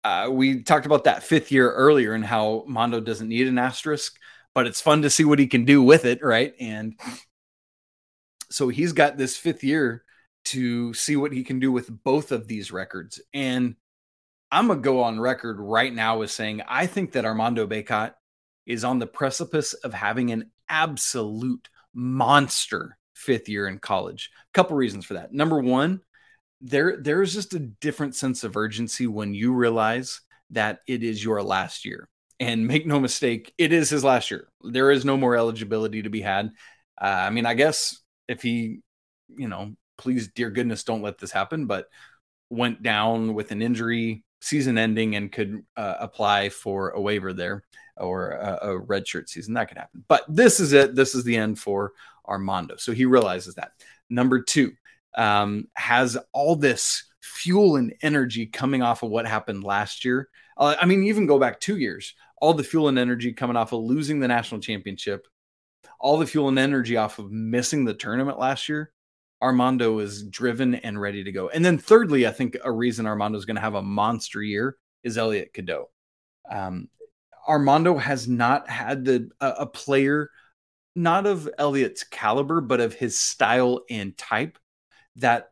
uh, 0.04 0.28
we 0.30 0.62
talked 0.62 0.86
about 0.86 1.04
that 1.04 1.22
fifth 1.22 1.50
year 1.50 1.72
earlier 1.72 2.12
and 2.12 2.24
how 2.24 2.64
Mondo 2.66 3.00
doesn't 3.00 3.28
need 3.28 3.48
an 3.48 3.58
asterisk 3.58 4.18
but 4.54 4.66
it's 4.66 4.80
fun 4.80 5.02
to 5.02 5.10
see 5.10 5.24
what 5.24 5.38
he 5.38 5.46
can 5.46 5.64
do 5.64 5.82
with 5.82 6.04
it, 6.04 6.22
right? 6.22 6.54
And 6.60 6.98
so 8.50 8.68
he's 8.68 8.92
got 8.92 9.16
this 9.16 9.36
fifth 9.36 9.64
year 9.64 10.04
to 10.44 10.92
see 10.94 11.16
what 11.16 11.32
he 11.32 11.44
can 11.44 11.58
do 11.58 11.72
with 11.72 11.90
both 12.04 12.32
of 12.32 12.48
these 12.48 12.72
records. 12.72 13.20
And 13.32 13.76
I'm 14.50 14.68
gonna 14.68 14.80
go 14.80 15.02
on 15.02 15.20
record 15.20 15.58
right 15.58 15.92
now 15.92 16.22
as 16.22 16.32
saying 16.32 16.62
I 16.68 16.86
think 16.86 17.12
that 17.12 17.24
Armando 17.24 17.66
Bacot 17.66 18.12
is 18.66 18.84
on 18.84 18.98
the 18.98 19.06
precipice 19.06 19.72
of 19.74 19.94
having 19.94 20.30
an 20.30 20.50
absolute 20.68 21.68
monster 21.94 22.98
fifth 23.14 23.48
year 23.48 23.66
in 23.66 23.78
college. 23.78 24.30
A 24.34 24.52
couple 24.52 24.76
reasons 24.76 25.04
for 25.04 25.14
that. 25.14 25.32
Number 25.32 25.60
one, 25.60 26.00
there 26.60 26.96
there's 27.00 27.32
just 27.32 27.54
a 27.54 27.58
different 27.58 28.14
sense 28.14 28.44
of 28.44 28.56
urgency 28.56 29.06
when 29.06 29.34
you 29.34 29.52
realize 29.52 30.20
that 30.50 30.80
it 30.86 31.02
is 31.02 31.24
your 31.24 31.42
last 31.42 31.84
year. 31.84 32.08
And 32.40 32.66
make 32.66 32.86
no 32.86 32.98
mistake, 32.98 33.52
it 33.56 33.72
is 33.72 33.88
his 33.88 34.02
last 34.02 34.30
year. 34.30 34.48
There 34.62 34.90
is 34.90 35.04
no 35.04 35.16
more 35.16 35.36
eligibility 35.36 36.02
to 36.02 36.10
be 36.10 36.20
had. 36.20 36.50
Uh, 37.00 37.04
I 37.04 37.30
mean, 37.30 37.46
I 37.46 37.54
guess 37.54 38.00
if 38.26 38.42
he, 38.42 38.80
you 39.28 39.48
know, 39.48 39.74
please, 39.98 40.28
dear 40.28 40.50
goodness, 40.50 40.84
don't 40.84 41.02
let 41.02 41.18
this 41.18 41.30
happen. 41.30 41.66
But 41.66 41.86
went 42.50 42.82
down 42.82 43.34
with 43.34 43.52
an 43.52 43.62
injury, 43.62 44.24
season 44.40 44.76
ending, 44.76 45.14
and 45.14 45.30
could 45.30 45.62
uh, 45.76 45.94
apply 46.00 46.48
for 46.48 46.90
a 46.90 47.00
waiver 47.00 47.32
there 47.32 47.64
or 47.96 48.32
a, 48.32 48.58
a 48.62 48.80
redshirt 48.80 49.28
season. 49.28 49.54
That 49.54 49.68
could 49.68 49.78
happen. 49.78 50.04
But 50.08 50.24
this 50.28 50.60
is 50.60 50.72
it. 50.72 50.94
This 50.94 51.14
is 51.14 51.24
the 51.24 51.36
end 51.36 51.58
for 51.58 51.92
Armando. 52.26 52.76
So 52.76 52.92
he 52.92 53.04
realizes 53.04 53.54
that. 53.54 53.72
Number 54.10 54.42
two, 54.42 54.72
um, 55.16 55.68
has 55.74 56.18
all 56.32 56.56
this 56.56 57.04
fuel 57.20 57.76
and 57.76 57.94
energy 58.02 58.46
coming 58.46 58.82
off 58.82 59.02
of 59.02 59.10
what 59.10 59.26
happened 59.26 59.64
last 59.64 60.04
year. 60.04 60.28
Uh, 60.56 60.76
I 60.80 60.86
mean, 60.86 61.04
even 61.04 61.26
go 61.26 61.38
back 61.38 61.60
two 61.60 61.76
years, 61.76 62.14
all 62.40 62.54
the 62.54 62.64
fuel 62.64 62.88
and 62.88 62.98
energy 62.98 63.32
coming 63.32 63.56
off 63.56 63.72
of 63.72 63.80
losing 63.80 64.20
the 64.20 64.28
national 64.28 64.60
championship, 64.60 65.26
all 65.98 66.18
the 66.18 66.26
fuel 66.26 66.48
and 66.48 66.58
energy 66.58 66.96
off 66.96 67.18
of 67.18 67.30
missing 67.30 67.84
the 67.84 67.94
tournament 67.94 68.38
last 68.38 68.68
year. 68.68 68.92
Armando 69.40 69.98
is 69.98 70.22
driven 70.22 70.76
and 70.76 71.00
ready 71.00 71.24
to 71.24 71.32
go. 71.32 71.48
And 71.48 71.64
then, 71.64 71.76
thirdly, 71.76 72.26
I 72.26 72.30
think 72.30 72.56
a 72.62 72.70
reason 72.70 73.06
Armando 73.06 73.36
is 73.38 73.44
going 73.44 73.56
to 73.56 73.60
have 73.62 73.74
a 73.74 73.82
monster 73.82 74.40
year 74.40 74.76
is 75.02 75.18
Elliot 75.18 75.52
Cadeau. 75.52 75.90
Um, 76.48 76.88
Armando 77.48 77.96
has 77.96 78.28
not 78.28 78.70
had 78.70 79.04
the 79.04 79.30
a, 79.40 79.48
a 79.60 79.66
player, 79.66 80.30
not 80.94 81.26
of 81.26 81.48
Elliot's 81.58 82.04
caliber, 82.04 82.60
but 82.60 82.80
of 82.80 82.94
his 82.94 83.18
style 83.18 83.80
and 83.90 84.16
type 84.16 84.58
that 85.16 85.50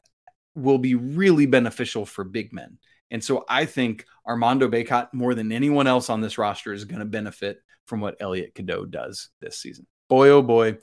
will 0.55 0.79
be 0.79 0.95
really 0.95 1.47
beneficial 1.47 2.07
for 2.07 2.25
big 2.25 2.53
men. 2.53 2.79
And 3.11 3.23
so 3.23 3.45
I 3.49 3.65
think 3.65 4.07
Armando 4.31 4.69
Bacot, 4.69 5.13
more 5.13 5.35
than 5.35 5.51
anyone 5.51 5.89
else 5.89 6.09
on 6.09 6.21
this 6.21 6.39
roster, 6.39 6.73
is 6.73 6.85
going 6.85 7.01
to 7.01 7.05
benefit 7.05 7.61
from 7.87 8.01
what 8.01 8.17
Elliot 8.21 8.55
Cadeau 8.55 8.85
does 8.85 9.31
this 9.41 9.59
season. 9.59 9.89
Boy, 10.09 10.29
oh 10.29 10.41
boy, 10.41 10.79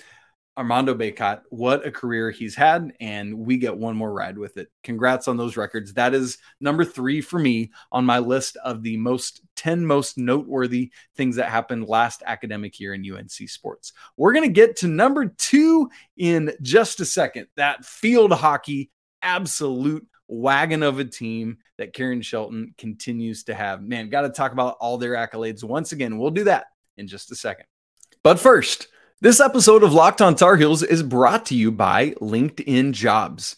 Armando 0.58 0.94
Bacot, 0.94 1.44
what 1.50 1.88
a 1.88 1.92
career 1.92 2.30
he's 2.30 2.56
had, 2.56 2.92
and 3.00 3.38
we 3.38 3.56
get 3.58 3.78
one 3.78 3.96
more 3.96 4.12
ride 4.12 4.38
with 4.38 4.58
it. 4.58 4.68
Congrats 4.84 5.30
on 5.30 5.38
those 5.38 5.56
records. 5.56 5.94
That 5.94 6.14
is 6.14 6.40
number 6.60 6.84
three 6.84 7.22
for 7.22 7.40
me 7.40 7.72
on 7.90 8.04
my 8.04 8.20
list 8.20 8.58
of 8.66 8.84
the 8.84 8.98
most 8.98 9.42
10 9.56 9.86
most 9.86 10.18
noteworthy 10.18 10.92
things 11.16 11.38
that 11.38 11.50
happened 11.50 11.88
last 11.88 12.24
academic 12.26 12.82
year 12.82 12.96
in 12.96 13.10
UNC 13.10 13.32
sports. 13.32 13.94
We're 14.18 14.34
going 14.34 14.50
to 14.50 14.54
get 14.54 14.76
to 14.78 14.88
number 14.90 15.28
two 15.38 15.90
in 16.18 16.52
just 16.62 17.00
a 17.00 17.06
second. 17.06 17.48
That 17.56 17.86
field 17.86 18.34
hockey 18.34 18.92
absolute 19.22 20.06
wagon 20.28 20.84
of 20.84 21.00
a 21.00 21.06
team 21.06 21.58
that 21.78 21.94
Karen 21.94 22.22
Shelton 22.22 22.74
continues 22.78 23.44
to 23.46 23.54
have. 23.54 23.82
Man, 23.82 24.10
got 24.10 24.22
to 24.22 24.30
talk 24.30 24.52
about 24.52 24.78
all 24.80 24.98
their 24.98 25.14
accolades 25.14 25.64
once 25.64 25.92
again. 25.92 26.18
We'll 26.18 26.32
do 26.32 26.46
that 26.46 26.68
in 26.98 27.08
just 27.08 27.32
a 27.32 27.36
second. 27.36 27.66
But 28.24 28.40
first, 28.40 28.88
this 29.22 29.40
episode 29.40 29.84
of 29.84 29.94
Locked 29.94 30.22
on 30.22 30.36
Tar 30.36 30.58
Heels 30.58 30.84
is 30.84 31.02
brought 31.02 31.46
to 31.48 31.56
you 31.56 31.72
by 31.72 32.12
LinkedIn 32.22 32.92
Jobs. 32.92 33.56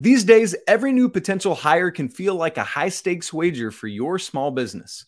These 0.00 0.24
days, 0.24 0.56
every 0.66 0.92
new 0.92 1.08
potential 1.08 1.54
hire 1.54 1.90
can 1.90 2.08
feel 2.08 2.34
like 2.34 2.56
a 2.56 2.64
high 2.64 2.88
stakes 2.88 3.32
wager 3.32 3.70
for 3.70 3.86
your 3.86 4.18
small 4.18 4.50
business. 4.50 5.04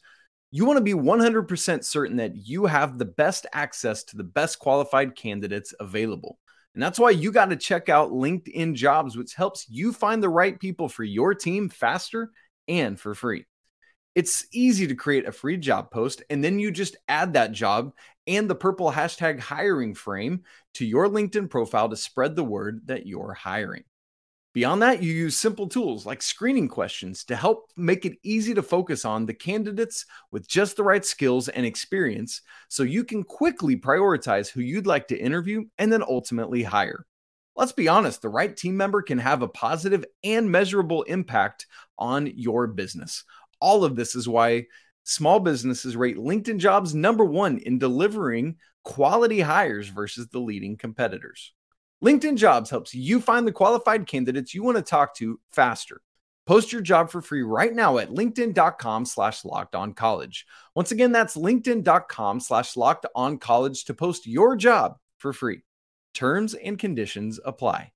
You 0.51 0.65
want 0.67 0.77
to 0.77 0.85
be 0.85 0.95
100% 0.95 1.85
certain 1.85 2.19
that 2.19 2.37
you 2.37 2.67
have 2.67 2.97
the 2.97 3.05
best 3.05 3.47
access 3.53 4.05
to 4.05 4.17
the 4.17 4.23
best 4.23 4.61
qualified 4.61 5.17
candidates 5.17 5.75
available. 5.81 6.39
And 6.75 6.83
that's 6.83 6.99
why 6.99 7.11
you 7.11 7.31
got 7.31 7.51
to 7.51 7.57
check 7.57 7.89
out 7.89 8.11
LinkedIn 8.11 8.75
Jobs, 8.75 9.17
which 9.17 9.35
helps 9.35 9.67
you 9.69 9.93
find 9.93 10.23
the 10.23 10.29
right 10.29 10.59
people 10.59 10.89
for 10.89 11.05
your 11.05 11.35
team 11.35 11.69
faster 11.69 12.31
and 12.67 12.99
for 12.99 13.15
free. 13.15 13.47
It's 14.15 14.47
easy 14.53 14.87
to 14.89 14.95
create 14.95 15.27
a 15.27 15.33
free 15.33 15.57
job 15.57 15.91
post, 15.91 16.23
and 16.31 16.43
then 16.43 16.59
you 16.59 16.71
just 16.71 16.97
add 17.09 17.33
that 17.35 17.53
job 17.53 17.93
and 18.27 18.49
the 18.49 18.55
purple 18.55 18.91
hashtag 18.91 19.41
hiring 19.41 19.95
frame 19.95 20.43
to 20.75 20.85
your 20.85 21.09
LinkedIn 21.09 21.51
profile 21.51 21.89
to 21.89 21.97
spread 21.97 22.37
the 22.37 22.45
word 22.45 22.83
that 22.87 23.07
you're 23.07 23.35
hiring. 23.35 23.85
Beyond 24.55 24.81
that, 24.83 25.03
you 25.03 25.13
use 25.13 25.37
simple 25.37 25.69
tools 25.69 26.07
like 26.07 26.23
screening 26.23 26.69
questions 26.69 27.25
to 27.25 27.37
help 27.37 27.71
make 27.77 28.07
it 28.07 28.19
easy 28.23 28.55
to 28.55 28.63
focus 28.63 29.05
on 29.05 29.27
the 29.27 29.35
candidates 29.35 30.07
with 30.31 30.49
just 30.49 30.77
the 30.77 30.85
right 30.85 31.05
skills 31.05 31.49
and 31.49 31.67
experience 31.67 32.41
so 32.69 32.83
you 32.83 33.05
can 33.05 33.25
quickly 33.25 33.77
prioritize 33.77 34.49
who 34.49 34.61
you'd 34.61 34.87
like 34.87 35.09
to 35.09 35.19
interview 35.19 35.65
and 35.77 35.93
then 35.93 36.03
ultimately 36.03 36.63
hire. 36.63 37.05
Let's 37.57 37.73
be 37.73 37.89
honest, 37.89 38.23
the 38.23 38.29
right 38.29 38.57
team 38.57 38.77
member 38.77 39.03
can 39.03 39.19
have 39.19 39.43
a 39.43 39.49
positive 39.49 40.05
and 40.23 40.51
measurable 40.51 41.03
impact 41.03 41.67
on 41.99 42.27
your 42.35 42.67
business 42.67 43.25
all 43.65 43.83
of 43.83 43.97
this 43.97 44.15
is 44.15 44.29
why 44.29 44.67
small 45.05 45.41
businesses 45.41 45.97
rate 45.97 46.19
LinkedIn 46.19 46.59
jobs 46.59 46.95
number 46.95 47.25
one 47.25 47.57
in 47.57 47.79
delivering 47.79 48.57
quality 48.83 49.41
hires 49.41 49.89
versus 49.89 50.29
the 50.29 50.39
leading 50.39 50.77
competitors. 50.77 51.55
LinkedIn 52.05 52.37
jobs 52.37 52.69
helps 52.69 52.95
you 52.95 53.19
find 53.19 53.47
the 53.47 53.53
qualified 53.53 54.07
candidates 54.07 54.55
you 54.55 54.63
want 54.63 54.77
to 54.77 54.83
talk 54.83 55.15
to 55.17 55.41
faster. 55.53 56.03
Post 56.45 56.71
your 56.71 56.83
job 56.83 57.11
for 57.11 57.23
free 57.23 57.41
right 57.41 57.73
now 57.73 57.97
at 57.97 58.11
linkedin.com 58.11 59.07
slash 59.07 59.43
locked 59.43 59.75
on 59.75 59.95
college. 59.95 60.45
Once 60.75 60.93
again, 60.93 61.13
that's 61.13 61.35
linkedin.com 61.35 62.41
slash 62.41 62.77
locked 62.77 63.07
on 63.15 63.39
college 63.39 63.87
to 63.87 63.95
post 63.95 64.27
your 64.27 64.55
job 64.55 64.99
for 65.17 65.33
free. 65.33 65.63
Terms 66.13 66.53
and 66.53 66.79
conditions 66.79 67.41
apply 67.43 67.94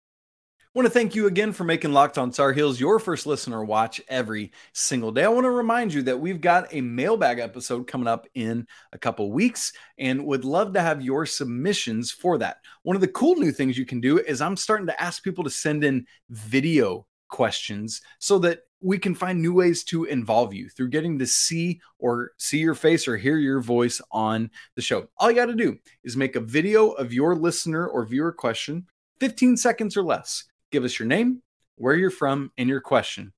want 0.79 0.87
to 0.87 0.91
thank 0.91 1.17
you 1.17 1.27
again 1.27 1.53
for 1.53 1.65
making 1.65 1.93
Locked 1.93 2.19
on 2.19 2.31
Tar 2.31 2.53
Heels 2.53 2.79
your 2.79 3.01
first 3.01 3.27
listener 3.27 3.65
watch 3.65 4.01
every 4.07 4.53
single 4.73 5.11
day. 5.11 5.25
I 5.25 5.29
want 5.29 5.43
to 5.43 5.51
remind 5.51 5.93
you 5.93 6.03
that 6.03 6.21
we've 6.21 6.41
got 6.41 6.73
a 6.73 6.81
mailbag 6.81 7.41
episode 7.41 7.89
coming 7.89 8.07
up 8.07 8.29
in 8.37 8.65
a 8.93 8.99
couple 8.99 9.33
weeks 9.33 9.73
and 9.99 10.25
would 10.25 10.45
love 10.45 10.75
to 10.75 10.81
have 10.81 11.03
your 11.03 11.27
submissions 11.27 12.13
for 12.13 12.39
that. 12.39 12.59
One 12.85 12.95
of 12.95 13.01
the 13.01 13.09
cool 13.09 13.35
new 13.35 13.51
things 13.51 13.77
you 13.77 13.87
can 13.87 14.01
do 14.01 14.21
is 14.21 14.41
I'm 14.41 14.57
starting 14.57 14.87
to 14.87 15.03
ask 15.03 15.21
people 15.25 15.43
to 15.43 15.51
send 15.51 15.83
in 15.83 16.07
video 16.31 17.09
questions 17.27 18.01
so 18.21 18.39
that 18.39 18.61
we 18.81 18.99
can 18.99 19.17
find 19.17 19.43
new 19.43 19.55
ways 19.55 19.83
to 19.83 20.05
involve 20.05 20.55
you 20.55 20.69
through 20.69 20.91
getting 20.91 21.19
to 21.19 21.27
see 21.27 21.81
or 21.99 22.35
see 22.37 22.59
your 22.59 22.77
face 22.77 23.09
or 23.09 23.17
hear 23.17 23.37
your 23.37 23.59
voice 23.61 24.01
on 24.13 24.49
the 24.77 24.83
show. 24.83 25.09
All 25.17 25.29
you 25.29 25.35
got 25.35 25.47
to 25.47 25.57
do 25.57 25.77
is 26.05 26.17
make 26.17 26.37
a 26.37 26.41
video 26.41 26.91
of 26.91 27.13
your 27.13 27.35
listener 27.35 27.89
or 27.89 28.07
viewer 28.07 28.31
question, 28.31 28.87
15 29.19 29.57
seconds 29.57 29.97
or 29.97 30.05
less 30.05 30.45
give 30.71 30.85
us 30.85 30.99
your 30.99 31.09
name, 31.09 31.43
where 31.77 31.95
you're 31.95 32.11
from, 32.11 32.53
and 32.57 32.69
your 32.69 32.81
question. 32.81 33.33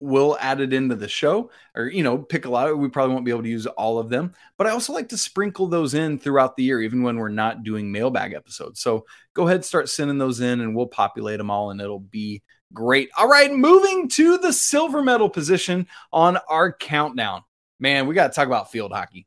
We'll 0.00 0.38
add 0.40 0.60
it 0.60 0.72
into 0.72 0.94
the 0.94 1.08
show 1.08 1.50
or, 1.74 1.86
you 1.86 2.04
know, 2.04 2.18
pick 2.18 2.44
a 2.44 2.50
lot. 2.50 2.78
We 2.78 2.88
probably 2.88 3.14
won't 3.14 3.24
be 3.24 3.32
able 3.32 3.42
to 3.42 3.48
use 3.48 3.66
all 3.66 3.98
of 3.98 4.08
them, 4.08 4.32
but 4.56 4.68
I 4.68 4.70
also 4.70 4.92
like 4.92 5.08
to 5.08 5.16
sprinkle 5.16 5.66
those 5.66 5.94
in 5.94 6.20
throughout 6.20 6.54
the 6.54 6.62
year, 6.62 6.80
even 6.80 7.02
when 7.02 7.16
we're 7.16 7.30
not 7.30 7.64
doing 7.64 7.90
mailbag 7.90 8.32
episodes. 8.32 8.80
So 8.80 9.06
go 9.34 9.48
ahead, 9.48 9.64
start 9.64 9.88
sending 9.88 10.18
those 10.18 10.40
in 10.40 10.60
and 10.60 10.76
we'll 10.76 10.86
populate 10.86 11.38
them 11.38 11.50
all 11.50 11.72
and 11.72 11.80
it'll 11.80 11.98
be 11.98 12.42
great. 12.72 13.08
All 13.18 13.28
right, 13.28 13.52
moving 13.52 14.08
to 14.10 14.38
the 14.38 14.52
silver 14.52 15.02
medal 15.02 15.28
position 15.28 15.88
on 16.12 16.38
our 16.48 16.72
countdown. 16.72 17.42
Man, 17.80 18.06
we 18.06 18.14
got 18.14 18.28
to 18.28 18.34
talk 18.36 18.46
about 18.46 18.70
field 18.70 18.92
hockey. 18.92 19.26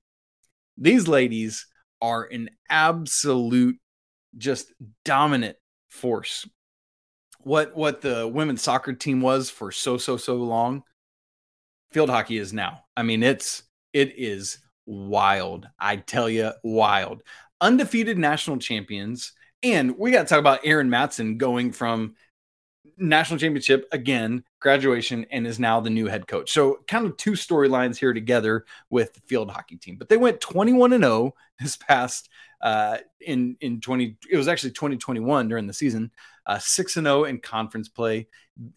These 0.77 1.08
ladies 1.08 1.67
are 2.01 2.24
an 2.24 2.50
absolute, 2.70 3.77
just 4.38 4.72
dominant 5.03 5.58
force 5.89 6.48
what 7.43 7.75
what 7.75 8.01
the 8.01 8.27
women's 8.27 8.62
soccer 8.62 8.93
team 8.93 9.21
was 9.21 9.50
for 9.50 9.71
so 9.71 9.98
so 9.98 10.17
so 10.17 10.36
long 10.36 10.83
field 11.91 12.10
hockey 12.10 12.38
is 12.38 12.53
now 12.53 12.83
i 12.95 13.03
mean 13.03 13.24
it's 13.24 13.63
it 13.93 14.13
is 14.17 14.60
wild 14.86 15.67
i 15.79 15.95
tell 15.95 16.29
you 16.29 16.51
wild 16.63 17.21
undefeated 17.62 18.17
national 18.17 18.57
champions 18.57 19.33
and 19.63 19.98
we 19.98 20.12
got 20.12 20.24
to 20.24 20.27
talk 20.27 20.39
about 20.39 20.62
Erin 20.63 20.89
Matson 20.89 21.38
going 21.38 21.71
from 21.71 22.15
national 22.98 23.39
championship 23.39 23.88
again, 23.91 24.43
graduation, 24.60 25.25
and 25.31 25.45
is 25.45 25.60
now 25.60 25.79
the 25.79 25.89
new 25.89 26.07
head 26.07 26.27
coach. 26.27 26.51
So, 26.51 26.79
kind 26.88 27.05
of 27.05 27.17
two 27.17 27.33
storylines 27.33 27.98
here 27.98 28.13
together 28.13 28.65
with 28.89 29.13
the 29.13 29.21
field 29.21 29.51
hockey 29.51 29.77
team. 29.77 29.98
But 29.98 30.10
they 30.10 30.17
went 30.17 30.41
21 30.41 30.93
and 30.93 31.03
0 31.03 31.33
this 31.60 31.77
past 31.77 32.29
uh, 32.62 32.98
in 33.19 33.55
in 33.62 33.81
20. 33.81 34.17
It 34.31 34.38
was 34.38 34.48
actually 34.48 34.71
2021 34.71 35.48
during 35.48 35.67
the 35.67 35.74
season 35.74 36.12
6 36.60 36.98
and 36.98 37.05
0 37.05 37.25
in 37.25 37.39
conference 37.39 37.89
play. 37.89 38.27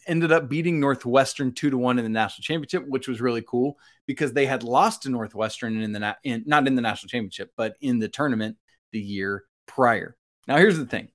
Ended 0.07 0.31
up 0.31 0.49
beating 0.49 0.79
Northwestern 0.79 1.53
2 1.53 1.69
to 1.69 1.77
1 1.77 1.99
in 1.99 2.05
the 2.05 2.09
national 2.09 2.43
championship, 2.43 2.87
which 2.87 3.07
was 3.07 3.21
really 3.21 3.43
cool 3.47 3.77
because 4.05 4.33
they 4.33 4.45
had 4.45 4.63
lost 4.63 5.03
to 5.03 5.09
Northwestern 5.09 5.81
in 5.81 5.91
the 5.91 6.17
in, 6.23 6.43
not 6.45 6.67
in 6.67 6.75
the 6.75 6.81
national 6.81 7.09
championship, 7.09 7.51
but 7.55 7.75
in 7.81 7.99
the 7.99 8.09
tournament 8.09 8.57
the 8.91 8.99
year 8.99 9.43
prior. 9.67 10.15
Now 10.47 10.57
here's 10.57 10.77
the 10.77 10.85
thing. 10.85 11.09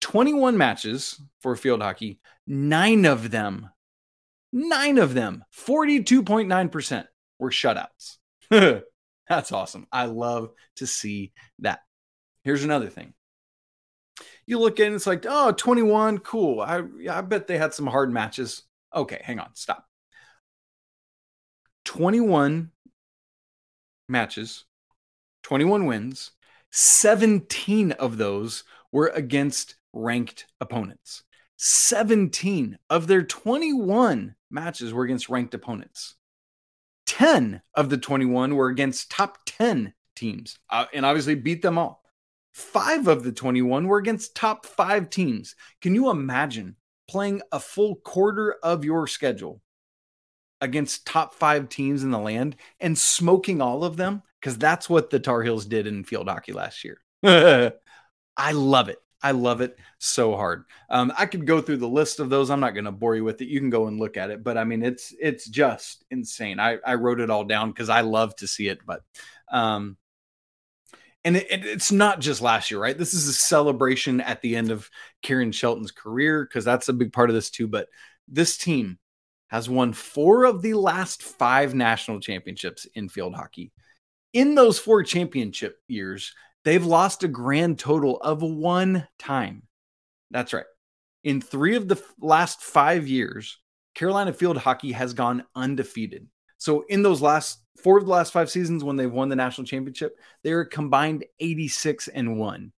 21 0.00 0.58
matches 0.58 1.20
for 1.40 1.56
field 1.56 1.82
hockey, 1.82 2.20
9 2.46 3.06
of 3.06 3.30
them 3.30 3.70
9 4.54 4.98
of 4.98 5.14
them, 5.14 5.44
42.9% 5.52 7.06
were 7.40 7.50
shutouts. 7.50 8.18
That's 9.28 9.50
awesome. 9.50 9.88
I 9.90 10.04
love 10.04 10.50
to 10.76 10.86
see 10.86 11.32
that. 11.58 11.80
Here's 12.44 12.62
another 12.62 12.88
thing 12.88 13.14
you 14.46 14.58
look 14.58 14.80
in, 14.80 14.94
it's 14.94 15.06
like, 15.06 15.24
oh, 15.28 15.52
21, 15.52 16.18
cool. 16.18 16.60
I, 16.60 16.82
I 17.10 17.20
bet 17.20 17.46
they 17.46 17.58
had 17.58 17.74
some 17.74 17.86
hard 17.86 18.12
matches. 18.12 18.62
Okay, 18.94 19.20
hang 19.22 19.38
on, 19.38 19.54
stop. 19.54 19.86
21 21.84 22.70
matches, 24.08 24.64
21 25.42 25.86
wins, 25.86 26.32
17 26.70 27.92
of 27.92 28.16
those 28.16 28.64
were 28.92 29.08
against 29.14 29.76
ranked 29.92 30.46
opponents. 30.60 31.22
17 31.56 32.78
of 32.90 33.06
their 33.06 33.22
21 33.22 34.34
matches 34.50 34.92
were 34.92 35.04
against 35.04 35.28
ranked 35.28 35.54
opponents. 35.54 36.16
10 37.06 37.62
of 37.74 37.90
the 37.90 37.98
21 37.98 38.54
were 38.54 38.68
against 38.68 39.10
top 39.10 39.38
10 39.46 39.94
teams 40.16 40.58
uh, 40.70 40.86
and 40.92 41.06
obviously 41.06 41.34
beat 41.34 41.62
them 41.62 41.78
all. 41.78 42.03
Five 42.54 43.08
of 43.08 43.24
the 43.24 43.32
21 43.32 43.88
were 43.88 43.98
against 43.98 44.36
top 44.36 44.64
five 44.64 45.10
teams. 45.10 45.56
Can 45.80 45.92
you 45.92 46.08
imagine 46.08 46.76
playing 47.08 47.42
a 47.50 47.58
full 47.58 47.96
quarter 47.96 48.54
of 48.62 48.84
your 48.84 49.08
schedule 49.08 49.60
against 50.60 51.04
top 51.04 51.34
five 51.34 51.68
teams 51.68 52.04
in 52.04 52.12
the 52.12 52.18
land 52.18 52.54
and 52.78 52.96
smoking 52.96 53.60
all 53.60 53.82
of 53.82 53.96
them? 53.96 54.22
Because 54.40 54.56
that's 54.56 54.88
what 54.88 55.10
the 55.10 55.18
Tar 55.18 55.42
Heels 55.42 55.66
did 55.66 55.88
in 55.88 56.04
field 56.04 56.28
hockey 56.28 56.52
last 56.52 56.84
year. 56.84 57.00
I 58.36 58.52
love 58.52 58.88
it. 58.88 58.98
I 59.20 59.32
love 59.32 59.60
it 59.60 59.76
so 59.98 60.36
hard. 60.36 60.64
Um, 60.90 61.12
I 61.18 61.26
could 61.26 61.48
go 61.48 61.60
through 61.60 61.78
the 61.78 61.88
list 61.88 62.20
of 62.20 62.30
those. 62.30 62.50
I'm 62.50 62.60
not 62.60 62.74
going 62.74 62.84
to 62.84 62.92
bore 62.92 63.16
you 63.16 63.24
with 63.24 63.40
it. 63.40 63.48
You 63.48 63.58
can 63.58 63.70
go 63.70 63.88
and 63.88 63.98
look 63.98 64.16
at 64.16 64.30
it, 64.30 64.44
but 64.44 64.56
I 64.56 64.62
mean, 64.62 64.84
it's 64.84 65.12
it's 65.18 65.48
just 65.48 66.04
insane. 66.12 66.60
I, 66.60 66.78
I 66.86 66.94
wrote 66.94 67.18
it 67.18 67.30
all 67.30 67.44
down 67.44 67.70
because 67.70 67.88
I 67.88 68.02
love 68.02 68.36
to 68.36 68.46
see 68.46 68.68
it. 68.68 68.78
But 68.86 69.02
um, 69.50 69.96
and 71.24 71.36
it, 71.36 71.46
it, 71.50 71.64
it's 71.64 71.90
not 71.90 72.20
just 72.20 72.42
last 72.42 72.70
year, 72.70 72.80
right? 72.80 72.96
This 72.96 73.14
is 73.14 73.28
a 73.28 73.32
celebration 73.32 74.20
at 74.20 74.42
the 74.42 74.56
end 74.56 74.70
of 74.70 74.88
Karen 75.22 75.52
Shelton's 75.52 75.90
career 75.90 76.44
because 76.44 76.64
that's 76.64 76.88
a 76.88 76.92
big 76.92 77.12
part 77.12 77.30
of 77.30 77.34
this 77.34 77.50
too. 77.50 77.66
But 77.66 77.88
this 78.28 78.56
team 78.56 78.98
has 79.48 79.68
won 79.68 79.92
four 79.92 80.44
of 80.44 80.62
the 80.62 80.74
last 80.74 81.22
five 81.22 81.74
national 81.74 82.20
championships 82.20 82.86
in 82.94 83.08
field 83.08 83.34
hockey. 83.34 83.72
In 84.32 84.54
those 84.54 84.78
four 84.78 85.02
championship 85.02 85.78
years, 85.86 86.34
they've 86.64 86.84
lost 86.84 87.22
a 87.22 87.28
grand 87.28 87.78
total 87.78 88.20
of 88.20 88.42
one 88.42 89.06
time. 89.18 89.62
That's 90.30 90.52
right. 90.52 90.64
In 91.22 91.40
three 91.40 91.76
of 91.76 91.88
the 91.88 92.02
last 92.20 92.60
five 92.60 93.06
years, 93.06 93.58
Carolina 93.94 94.32
field 94.32 94.58
hockey 94.58 94.92
has 94.92 95.14
gone 95.14 95.44
undefeated. 95.54 96.26
So 96.58 96.84
in 96.88 97.02
those 97.02 97.22
last 97.22 97.63
four 97.76 97.98
of 97.98 98.04
the 98.04 98.10
last 98.10 98.32
five 98.32 98.50
seasons 98.50 98.84
when 98.84 98.96
they've 98.96 99.10
won 99.10 99.28
the 99.28 99.36
national 99.36 99.66
championship, 99.66 100.18
they're 100.42 100.64
combined 100.64 101.24
86 101.40 102.08
and 102.08 102.38
one. 102.38 102.72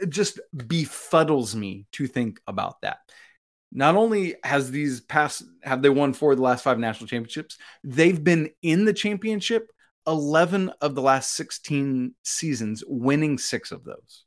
It 0.00 0.10
just 0.10 0.40
befuddles 0.56 1.54
me 1.54 1.86
to 1.92 2.06
think 2.06 2.40
about 2.46 2.80
that. 2.82 2.98
Not 3.72 3.96
only 3.96 4.36
has 4.44 4.70
these 4.70 5.00
past 5.00 5.42
have 5.62 5.82
they 5.82 5.88
won 5.88 6.12
four 6.12 6.32
of 6.32 6.38
the 6.38 6.44
last 6.44 6.62
five 6.62 6.78
national 6.78 7.08
championships, 7.08 7.58
they've 7.82 8.22
been 8.22 8.50
in 8.62 8.84
the 8.84 8.92
championship 8.92 9.70
11 10.06 10.70
of 10.80 10.94
the 10.94 11.02
last 11.02 11.34
16 11.34 12.14
seasons, 12.22 12.84
winning 12.86 13.38
six 13.38 13.72
of 13.72 13.84
those. 13.84 14.24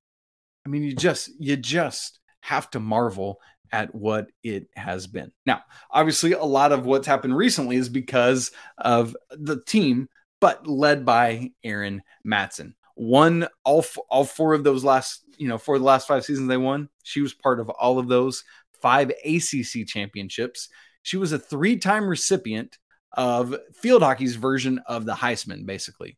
I 0.65 0.69
mean, 0.69 0.83
you 0.83 0.93
just 0.93 1.29
you 1.39 1.55
just 1.55 2.19
have 2.41 2.69
to 2.71 2.79
marvel 2.79 3.39
at 3.71 3.93
what 3.93 4.29
it 4.43 4.67
has 4.75 5.07
been. 5.07 5.31
Now, 5.45 5.61
obviously, 5.91 6.33
a 6.33 6.43
lot 6.43 6.71
of 6.71 6.85
what's 6.85 7.07
happened 7.07 7.35
recently 7.35 7.75
is 7.75 7.89
because 7.89 8.51
of 8.77 9.15
the 9.31 9.61
team, 9.63 10.09
but 10.39 10.67
led 10.67 11.05
by 11.05 11.51
Erin 11.63 12.01
Matson. 12.23 12.75
Won 12.95 13.47
all 13.63 13.85
all 14.09 14.25
four 14.25 14.53
of 14.53 14.63
those 14.63 14.83
last, 14.83 15.23
you 15.37 15.47
know, 15.47 15.57
for 15.57 15.77
the 15.77 15.85
last 15.85 16.07
five 16.07 16.25
seasons 16.25 16.47
they 16.47 16.57
won. 16.57 16.89
She 17.03 17.21
was 17.21 17.33
part 17.33 17.59
of 17.59 17.69
all 17.69 17.99
of 17.99 18.07
those 18.07 18.43
five 18.81 19.11
ACC 19.23 19.85
championships. 19.85 20.69
She 21.03 21.17
was 21.17 21.31
a 21.31 21.39
three-time 21.39 22.07
recipient 22.07 22.77
of 23.13 23.55
field 23.73 24.01
hockey's 24.01 24.35
version 24.35 24.79
of 24.87 25.05
the 25.05 25.13
Heisman, 25.13 25.65
basically. 25.65 26.17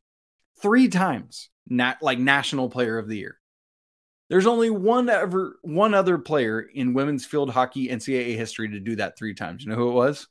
Three 0.62 0.88
times, 0.88 1.50
not 1.68 2.02
like 2.02 2.20
national 2.20 2.70
player 2.70 2.98
of 2.98 3.08
the 3.08 3.18
year. 3.18 3.39
There's 4.30 4.46
only 4.46 4.70
one 4.70 5.10
ever 5.10 5.60
one 5.64 5.94
other 5.94 6.18
player 6.18 6.62
in 6.62 6.94
women's 6.94 7.26
field 7.26 7.50
hockey 7.50 7.90
NCAA 7.90 8.36
history 8.36 8.70
to 8.70 8.80
do 8.80 8.96
that 8.98 9.18
three 9.18 9.34
times. 9.34 9.64
You 9.64 9.70
know 9.70 9.76
who 9.76 9.90
it 9.90 9.94
was? 9.94 10.28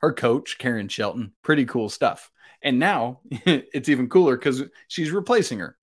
Her 0.00 0.12
coach, 0.12 0.58
Karen 0.58 0.88
Shelton. 0.88 1.32
Pretty 1.42 1.64
cool 1.64 1.88
stuff. 1.88 2.30
And 2.62 2.78
now 2.78 3.20
it's 3.30 3.88
even 3.88 4.08
cooler 4.08 4.36
because 4.36 4.62
she's 4.88 5.10
replacing 5.10 5.58
her. 5.60 5.76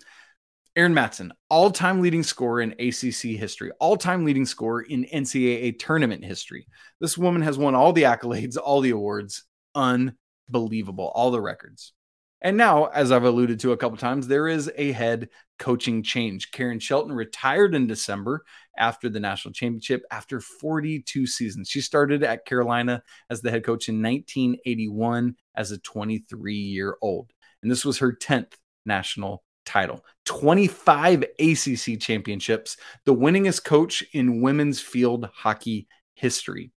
Erin 0.76 0.93
Matson, 0.93 1.34
all 1.50 1.72
time 1.72 2.00
leading 2.00 2.24
scorer 2.24 2.62
in 2.62 2.72
ACC 2.74 3.38
history, 3.38 3.72
all 3.80 3.98
time 3.98 4.24
leading 4.24 4.45
scorer 4.45 4.84
in 4.84 5.04
NCAA 5.06 5.80
tournament 5.80 6.24
history. 6.24 6.67
This 7.02 7.17
woman 7.17 7.41
has 7.41 7.58
won 7.58 7.76
all 7.76 7.91
the 7.91 8.04
accolades, 8.04 8.56
all 8.56 8.82
the 8.82 8.91
awards. 8.91 9.43
Unbelievable. 9.74 11.12
All 11.15 11.32
the 11.32 11.41
records. 11.41 11.93
And 12.41 12.56
now, 12.56 12.86
as 12.86 13.12
I've 13.12 13.25
alluded 13.25 13.60
to 13.62 13.73
a 13.73 13.78
couple 13.78 13.97
times, 13.97 14.28
there 14.28 14.47
is 14.47 14.71
a 14.78 14.93
head 14.93 15.30
coaching 15.58 16.02
change. 16.02 16.52
Karen 16.52 16.80
Shelton 16.80 17.13
retired 17.13 17.75
in 17.75 17.86
December 17.86 18.45
after 18.78 19.10
the 19.10 19.19
national 19.19 19.54
championship 19.54 20.04
after 20.10 20.39
42 20.39 21.28
seasons. 21.28 21.69
She 21.69 21.82
started 21.82 22.23
at 22.23 22.45
Carolina 22.45 23.04
as 23.30 23.41
the 23.41 23.52
head 23.52 23.65
coach 23.65 23.89
in 23.89 24.02
1981 24.02 25.36
as 25.56 25.71
a 25.71 25.80
23 25.80 26.56
year 26.56 26.95
old. 27.02 27.32
And 27.62 27.69
this 27.69 27.84
was 27.84 27.97
her 27.97 28.13
10th 28.13 28.54
national 28.86 29.43
title, 29.65 30.04
25 30.25 31.23
ACC 31.39 31.99
championships, 31.99 32.78
the 33.06 33.13
winningest 33.13 33.65
coach 33.65 34.04
in 34.13 34.41
women's 34.41 34.80
field 34.80 35.30
hockey 35.34 35.88
history. 36.13 36.71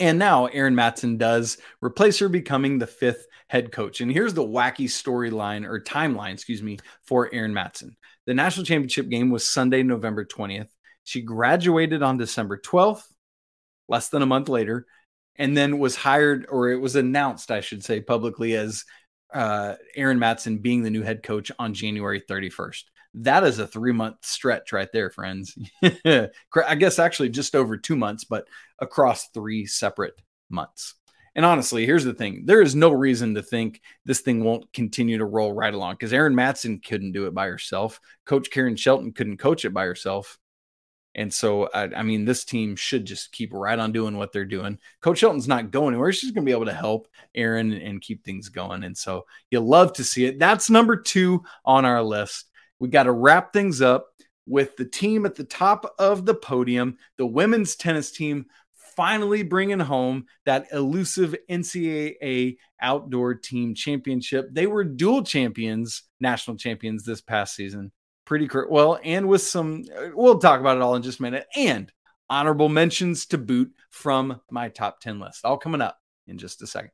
And 0.00 0.18
now 0.18 0.46
Erin 0.46 0.74
Matson 0.74 1.18
does 1.18 1.58
replace 1.80 2.18
her, 2.18 2.28
becoming 2.28 2.78
the 2.78 2.86
fifth 2.86 3.26
head 3.48 3.70
coach. 3.70 4.00
And 4.00 4.10
here's 4.10 4.34
the 4.34 4.44
wacky 4.44 4.86
storyline 4.86 5.64
or 5.66 5.80
timeline, 5.80 6.32
excuse 6.32 6.62
me, 6.62 6.78
for 7.04 7.32
Erin 7.32 7.54
Matson. 7.54 7.96
The 8.26 8.34
national 8.34 8.66
championship 8.66 9.08
game 9.08 9.30
was 9.30 9.48
Sunday, 9.48 9.82
November 9.82 10.24
20th. 10.24 10.68
She 11.04 11.20
graduated 11.20 12.02
on 12.02 12.16
December 12.16 12.58
12th, 12.58 13.04
less 13.88 14.08
than 14.08 14.22
a 14.22 14.26
month 14.26 14.48
later, 14.48 14.86
and 15.36 15.56
then 15.56 15.78
was 15.78 15.96
hired, 15.96 16.46
or 16.48 16.70
it 16.70 16.80
was 16.80 16.96
announced, 16.96 17.50
I 17.50 17.60
should 17.60 17.84
say, 17.84 18.00
publicly 18.00 18.54
as 18.54 18.84
uh, 19.32 19.74
Erin 19.94 20.18
Matson 20.18 20.58
being 20.58 20.82
the 20.82 20.90
new 20.90 21.02
head 21.02 21.22
coach 21.22 21.52
on 21.58 21.74
January 21.74 22.20
31st. 22.20 22.84
That 23.14 23.44
is 23.44 23.58
a 23.58 23.66
three 23.66 23.92
month 23.92 24.16
stretch 24.22 24.72
right 24.72 24.90
there, 24.92 25.10
friends. 25.10 25.56
I 26.04 26.30
guess 26.78 26.98
actually 26.98 27.28
just 27.28 27.54
over 27.54 27.76
two 27.76 27.96
months, 27.96 28.24
but 28.24 28.46
across 28.80 29.28
three 29.28 29.66
separate 29.66 30.20
months. 30.50 30.94
And 31.36 31.44
honestly, 31.44 31.84
here's 31.84 32.04
the 32.04 32.14
thing 32.14 32.44
there 32.46 32.62
is 32.62 32.74
no 32.74 32.90
reason 32.90 33.34
to 33.34 33.42
think 33.42 33.80
this 34.04 34.20
thing 34.20 34.44
won't 34.44 34.72
continue 34.72 35.18
to 35.18 35.24
roll 35.24 35.52
right 35.52 35.74
along 35.74 35.94
because 35.94 36.12
Erin 36.12 36.34
Matson 36.34 36.80
couldn't 36.80 37.12
do 37.12 37.26
it 37.26 37.34
by 37.34 37.46
herself. 37.46 38.00
Coach 38.24 38.50
Karen 38.50 38.76
Shelton 38.76 39.12
couldn't 39.12 39.38
coach 39.38 39.64
it 39.64 39.74
by 39.74 39.84
herself. 39.84 40.38
And 41.16 41.32
so, 41.32 41.68
I, 41.72 41.84
I, 41.94 42.02
mean, 42.02 42.24
this 42.24 42.44
team 42.44 42.74
should 42.74 43.04
just 43.04 43.30
keep 43.30 43.52
right 43.52 43.78
on 43.78 43.92
doing 43.92 44.16
what 44.16 44.32
they're 44.32 44.44
doing. 44.44 44.80
Coach 45.00 45.18
Shelton's 45.18 45.46
not 45.46 45.70
going 45.70 45.94
anywhere. 45.94 46.12
She's 46.12 46.32
going 46.32 46.44
to 46.44 46.48
be 46.48 46.54
able 46.54 46.64
to 46.64 46.72
help 46.72 47.06
Erin 47.36 47.72
and, 47.72 47.82
and 47.82 48.00
keep 48.00 48.24
things 48.24 48.48
going. 48.48 48.82
And 48.82 48.96
so, 48.96 49.24
you 49.50 49.60
love 49.60 49.92
to 49.94 50.04
see 50.04 50.24
it. 50.24 50.40
That's 50.40 50.70
number 50.70 50.96
two 50.96 51.44
on 51.64 51.84
our 51.84 52.02
list. 52.02 52.46
We 52.78 52.88
got 52.88 53.04
to 53.04 53.12
wrap 53.12 53.52
things 53.52 53.80
up 53.80 54.08
with 54.46 54.76
the 54.76 54.84
team 54.84 55.24
at 55.26 55.34
the 55.34 55.44
top 55.44 55.94
of 55.98 56.26
the 56.26 56.34
podium, 56.34 56.98
the 57.16 57.26
women's 57.26 57.76
tennis 57.76 58.10
team 58.10 58.46
finally 58.96 59.42
bringing 59.42 59.80
home 59.80 60.26
that 60.44 60.66
elusive 60.72 61.34
NCAA 61.50 62.56
outdoor 62.80 63.34
team 63.34 63.74
championship. 63.74 64.48
They 64.52 64.66
were 64.66 64.84
dual 64.84 65.22
champions, 65.22 66.02
national 66.20 66.56
champions 66.56 67.04
this 67.04 67.20
past 67.20 67.54
season. 67.54 67.92
Pretty 68.24 68.48
cr- 68.48 68.68
well, 68.70 68.98
and 69.04 69.28
with 69.28 69.42
some, 69.42 69.84
uh, 69.96 70.08
we'll 70.14 70.38
talk 70.38 70.60
about 70.60 70.76
it 70.76 70.82
all 70.82 70.96
in 70.96 71.02
just 71.02 71.18
a 71.18 71.22
minute. 71.22 71.46
And 71.56 71.92
honorable 72.30 72.68
mentions 72.68 73.26
to 73.26 73.38
boot 73.38 73.72
from 73.90 74.40
my 74.50 74.68
top 74.68 75.00
10 75.00 75.20
list. 75.20 75.44
All 75.44 75.58
coming 75.58 75.82
up 75.82 75.98
in 76.26 76.38
just 76.38 76.62
a 76.62 76.66
second. 76.66 76.90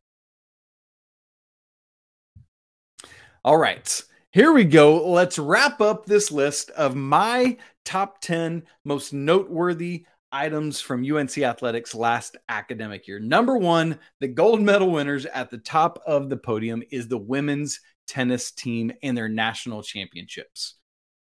All 3.45 3.57
right. 3.57 4.03
Here 4.33 4.53
we 4.53 4.63
go. 4.63 5.11
Let's 5.11 5.41
wrap 5.41 5.81
up 5.81 6.07
this 6.07 6.31
list 6.31 6.71
of 6.71 6.95
my 6.95 7.57
top 7.85 8.21
10 8.21 8.63
most 8.85 9.13
noteworthy 9.13 10.07
items 10.31 10.81
from 10.81 11.05
UNC 11.05 11.37
Athletics 11.39 11.97
last 11.97 12.37
academic 12.49 13.09
year. 13.09 13.19
Number 13.19 13.57
one, 13.57 13.99
the 14.21 14.29
gold 14.29 14.63
medal 14.63 14.93
winners 14.93 15.27
at 15.27 15.51
the 15.51 15.59
top 15.59 16.01
of 16.07 16.31
the 16.31 16.37
podium 16.37 16.85
is 16.93 17.09
the 17.09 17.19
women's 17.19 17.81
tennis 18.07 18.53
team 18.53 18.93
and 19.03 19.19
their 19.19 19.29
national 19.29 19.83
championships. 19.83 20.77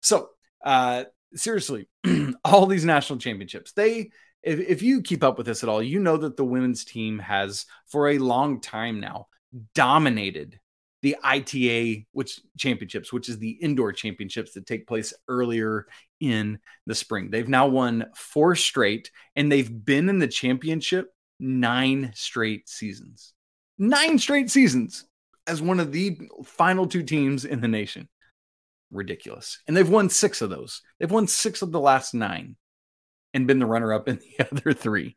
So, 0.01 0.31
uh, 0.65 1.05
seriously, 1.35 1.91
all 2.47 2.65
these 2.65 2.87
national 2.87 3.19
championships, 3.19 3.73
they, 3.73 4.09
if, 4.43 4.59
if 4.59 4.81
you 4.81 5.03
keep 5.03 5.23
up 5.23 5.37
with 5.37 5.47
this 5.47 5.63
at 5.63 5.69
all, 5.69 5.83
you 5.83 6.01
know 6.01 6.17
that 6.17 6.39
the 6.39 6.47
women's 6.47 6.83
team 6.83 7.19
has 7.19 7.67
for 7.89 8.09
a 8.09 8.17
long 8.17 8.63
time 8.63 9.01
now 9.01 9.27
dominated 9.75 10.59
the 11.07 11.17
ITA 11.23 12.05
which 12.11 12.41
championships, 12.59 13.13
which 13.13 13.29
is 13.29 13.39
the 13.39 13.51
indoor 13.51 13.93
championships 13.93 14.55
that 14.55 14.67
take 14.67 14.89
place 14.89 15.15
earlier 15.29 15.87
in 16.19 16.59
the 16.87 16.97
spring. 16.97 17.31
They've 17.31 17.49
now 17.49 17.69
won 17.69 18.07
four 18.17 18.57
straight 18.57 19.13
and 19.37 19.51
they've 19.51 19.85
been 19.85 20.09
in 20.09 20.19
the 20.19 20.27
championship 20.27 21.15
nine 21.39 22.11
straight 22.17 22.69
seasons. 22.69 23.35
Nine 23.79 24.19
straight 24.19 24.51
seasons 24.51 25.05
as 25.47 25.63
one 25.63 25.79
of 25.79 25.93
the 25.93 26.19
final 26.45 26.89
two 26.89 27.05
teams 27.05 27.45
in 27.45 27.61
the 27.61 27.69
nation. 27.69 28.09
Ridiculous. 28.91 29.61
And 29.69 29.77
they've 29.77 29.89
won 29.89 30.11
six 30.11 30.43
of 30.43 30.51
those. 30.51 30.83
They've 30.99 31.09
won 31.09 31.29
six 31.29 31.63
of 31.63 31.71
the 31.71 31.79
last 31.79 32.15
nine. 32.15 32.57
and 33.33 33.47
been 33.47 33.61
the 33.61 33.67
runner 33.67 33.93
up 33.93 34.09
in 34.09 34.19
the 34.19 34.45
other 34.51 34.73
three. 34.73 35.17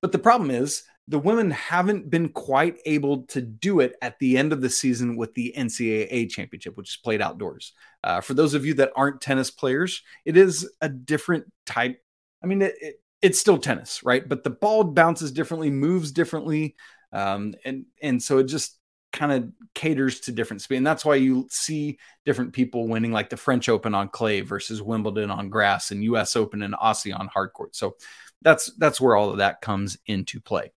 But 0.00 0.10
the 0.10 0.18
problem 0.18 0.50
is 0.50 0.82
the 1.08 1.18
women 1.18 1.50
haven't 1.50 2.08
been 2.10 2.28
quite 2.28 2.78
able 2.86 3.22
to 3.24 3.42
do 3.42 3.80
it 3.80 3.96
at 4.00 4.18
the 4.18 4.38
end 4.38 4.52
of 4.52 4.60
the 4.60 4.70
season 4.70 5.16
with 5.16 5.34
the 5.34 5.52
NCAA 5.56 6.30
championship, 6.30 6.76
which 6.76 6.90
is 6.90 6.96
played 6.96 7.20
outdoors. 7.20 7.72
Uh, 8.04 8.20
for 8.20 8.34
those 8.34 8.54
of 8.54 8.64
you 8.64 8.74
that 8.74 8.92
aren't 8.94 9.20
tennis 9.20 9.50
players, 9.50 10.02
it 10.24 10.36
is 10.36 10.70
a 10.80 10.88
different 10.88 11.44
type. 11.66 12.00
I 12.42 12.46
mean, 12.46 12.62
it, 12.62 12.74
it, 12.80 13.00
it's 13.20 13.40
still 13.40 13.58
tennis, 13.58 14.02
right? 14.04 14.28
But 14.28 14.44
the 14.44 14.50
ball 14.50 14.84
bounces 14.84 15.32
differently, 15.32 15.70
moves 15.70 16.12
differently, 16.12 16.76
um, 17.12 17.54
and 17.64 17.84
and 18.00 18.22
so 18.22 18.38
it 18.38 18.44
just 18.44 18.78
kind 19.12 19.32
of 19.32 19.50
caters 19.74 20.20
to 20.20 20.32
different 20.32 20.62
speed. 20.62 20.76
And 20.76 20.86
that's 20.86 21.04
why 21.04 21.16
you 21.16 21.46
see 21.50 21.98
different 22.24 22.52
people 22.52 22.88
winning, 22.88 23.12
like 23.12 23.28
the 23.28 23.36
French 23.36 23.68
Open 23.68 23.94
on 23.94 24.08
clay 24.08 24.40
versus 24.40 24.82
Wimbledon 24.82 25.30
on 25.30 25.50
grass, 25.50 25.90
and 25.90 26.02
U.S. 26.04 26.36
Open 26.36 26.62
and 26.62 26.74
Aussie 26.74 27.16
on 27.18 27.28
hard 27.28 27.52
court. 27.52 27.76
So 27.76 27.96
that's 28.42 28.72
that's 28.78 29.00
where 29.00 29.16
all 29.16 29.30
of 29.30 29.38
that 29.38 29.60
comes 29.60 29.96
into 30.06 30.40
play. 30.40 30.72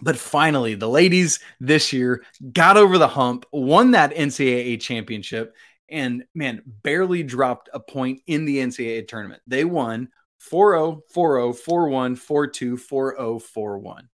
But 0.00 0.16
finally, 0.16 0.74
the 0.74 0.88
ladies 0.88 1.40
this 1.60 1.92
year 1.92 2.22
got 2.52 2.76
over 2.76 2.98
the 2.98 3.08
hump, 3.08 3.46
won 3.52 3.92
that 3.92 4.14
NCAA 4.14 4.80
championship, 4.80 5.56
and 5.88 6.24
man, 6.34 6.62
barely 6.82 7.22
dropped 7.22 7.68
a 7.72 7.80
point 7.80 8.20
in 8.26 8.44
the 8.44 8.58
NCAA 8.58 9.08
tournament. 9.08 9.42
They 9.46 9.64
won 9.64 10.08
4 10.38 10.74
0, 10.74 11.02
4 11.12 11.38
0, 11.38 11.52
4 11.52 11.88
1, 11.88 12.16
4 12.16 12.46
2, 12.46 12.76
4 12.76 13.16
0, 13.16 13.38
4 13.38 13.78
1. 13.78 14.08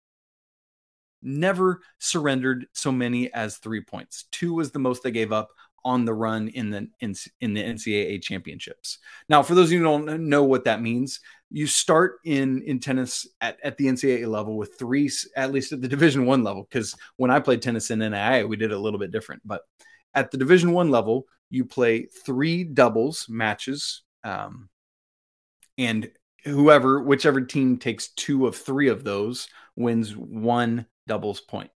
Never 1.24 1.80
surrendered 1.98 2.66
so 2.72 2.92
many 2.92 3.32
as 3.32 3.56
three 3.56 3.80
points. 3.80 4.24
Two 4.30 4.54
was 4.54 4.70
the 4.70 4.78
most 4.78 5.02
they 5.02 5.10
gave 5.10 5.32
up 5.32 5.50
on 5.84 6.04
the 6.04 6.14
run 6.14 6.48
in 6.48 6.70
the 6.70 6.88
in, 7.00 7.14
in 7.40 7.54
the 7.54 7.62
NCAA 7.62 8.22
championships. 8.22 8.98
Now, 9.28 9.42
for 9.42 9.54
those 9.54 9.68
of 9.68 9.72
you 9.72 9.78
who 9.78 9.84
don't 9.84 10.28
know 10.28 10.44
what 10.44 10.64
that 10.64 10.82
means, 10.82 11.20
you 11.52 11.66
start 11.66 12.18
in 12.24 12.62
in 12.62 12.80
tennis 12.80 13.26
at, 13.40 13.58
at 13.62 13.76
the 13.76 13.86
NCAA 13.86 14.26
level 14.26 14.56
with 14.56 14.78
three, 14.78 15.10
at 15.36 15.52
least 15.52 15.72
at 15.72 15.82
the 15.82 15.88
Division 15.88 16.24
One 16.24 16.42
level. 16.42 16.66
Because 16.68 16.96
when 17.16 17.30
I 17.30 17.40
played 17.40 17.60
tennis 17.60 17.90
in 17.90 17.98
NAIA, 17.98 18.48
we 18.48 18.56
did 18.56 18.72
a 18.72 18.78
little 18.78 18.98
bit 18.98 19.12
different. 19.12 19.42
But 19.44 19.62
at 20.14 20.30
the 20.30 20.38
Division 20.38 20.72
One 20.72 20.90
level, 20.90 21.26
you 21.50 21.64
play 21.64 22.06
three 22.24 22.64
doubles 22.64 23.26
matches, 23.28 24.02
um, 24.24 24.70
and 25.76 26.10
whoever, 26.44 27.02
whichever 27.02 27.42
team 27.42 27.76
takes 27.76 28.08
two 28.08 28.46
of 28.46 28.56
three 28.56 28.88
of 28.88 29.04
those, 29.04 29.48
wins 29.76 30.16
one 30.16 30.86
doubles 31.06 31.40
point 31.40 31.70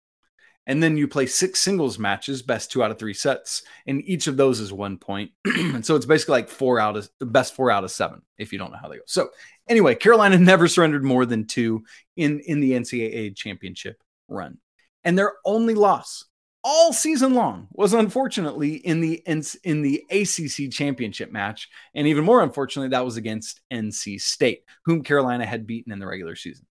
and 0.66 0.82
then 0.82 0.98
you 0.98 1.08
play 1.08 1.26
six 1.26 1.60
singles 1.60 2.00
matches, 2.00 2.42
best 2.42 2.72
two 2.72 2.84
out 2.84 2.92
of 2.92 3.00
three 3.00 3.14
sets, 3.14 3.64
and 3.86 4.02
each 4.04 4.28
of 4.28 4.38
those 4.38 4.60
is 4.60 4.72
one 4.72 4.98
point. 4.98 5.32
and 5.46 5.86
so 5.86 5.96
it's 5.96 6.06
basically 6.06 6.34
like 6.34 6.50
four 6.50 6.80
out 6.80 6.96
of 6.96 7.10
the 7.20 7.26
best 7.26 7.56
four 7.56 7.70
out 7.70 7.84
of 7.84 7.92
seven, 7.92 8.22
if 8.38 8.54
you 8.54 8.60
don't 8.60 8.72
know 8.72 8.80
how 8.82 8.88
they 8.88 8.98
go. 8.98 9.04
So 9.06 9.30
anyway, 9.68 9.96
Carolina 9.96 10.38
never 10.40 10.68
surrendered 10.68 11.04
more 11.04 11.26
than 11.26 11.46
two 11.46 11.84
in 12.16 12.40
in 12.42 12.60
the 12.60 12.72
NCAA 12.72 13.36
championship 13.36 14.02
run, 14.28 14.58
and 15.04 15.18
their 15.18 15.34
only 15.46 15.76
loss 15.76 16.26
all 16.64 16.94
season 16.94 17.34
long 17.34 17.68
was 17.74 17.94
unfortunately 17.94 18.76
in 18.76 19.02
the 19.02 19.22
in 19.64 19.82
the 19.82 20.04
ACC 20.10 20.72
championship 20.72 21.32
match, 21.32 21.70
and 21.94 22.08
even 22.08 22.24
more 22.24 22.42
unfortunately, 22.42 22.90
that 22.90 23.06
was 23.06 23.18
against 23.18 23.62
NC 23.72 24.22
State, 24.22 24.64
whom 24.86 25.04
Carolina 25.04 25.46
had 25.46 25.68
beaten 25.68 25.92
in 25.92 26.00
the 26.00 26.08
regular 26.08 26.36
season. 26.36 26.66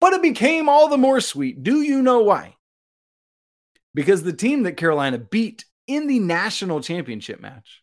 But 0.00 0.14
it 0.14 0.22
became 0.22 0.68
all 0.68 0.88
the 0.88 0.98
more 0.98 1.20
sweet. 1.20 1.62
Do 1.62 1.82
you 1.82 2.02
know 2.02 2.20
why? 2.20 2.56
Because 3.94 4.22
the 4.22 4.32
team 4.32 4.64
that 4.64 4.76
Carolina 4.76 5.18
beat 5.18 5.64
in 5.86 6.06
the 6.06 6.18
national 6.18 6.80
championship 6.80 7.40
match 7.40 7.82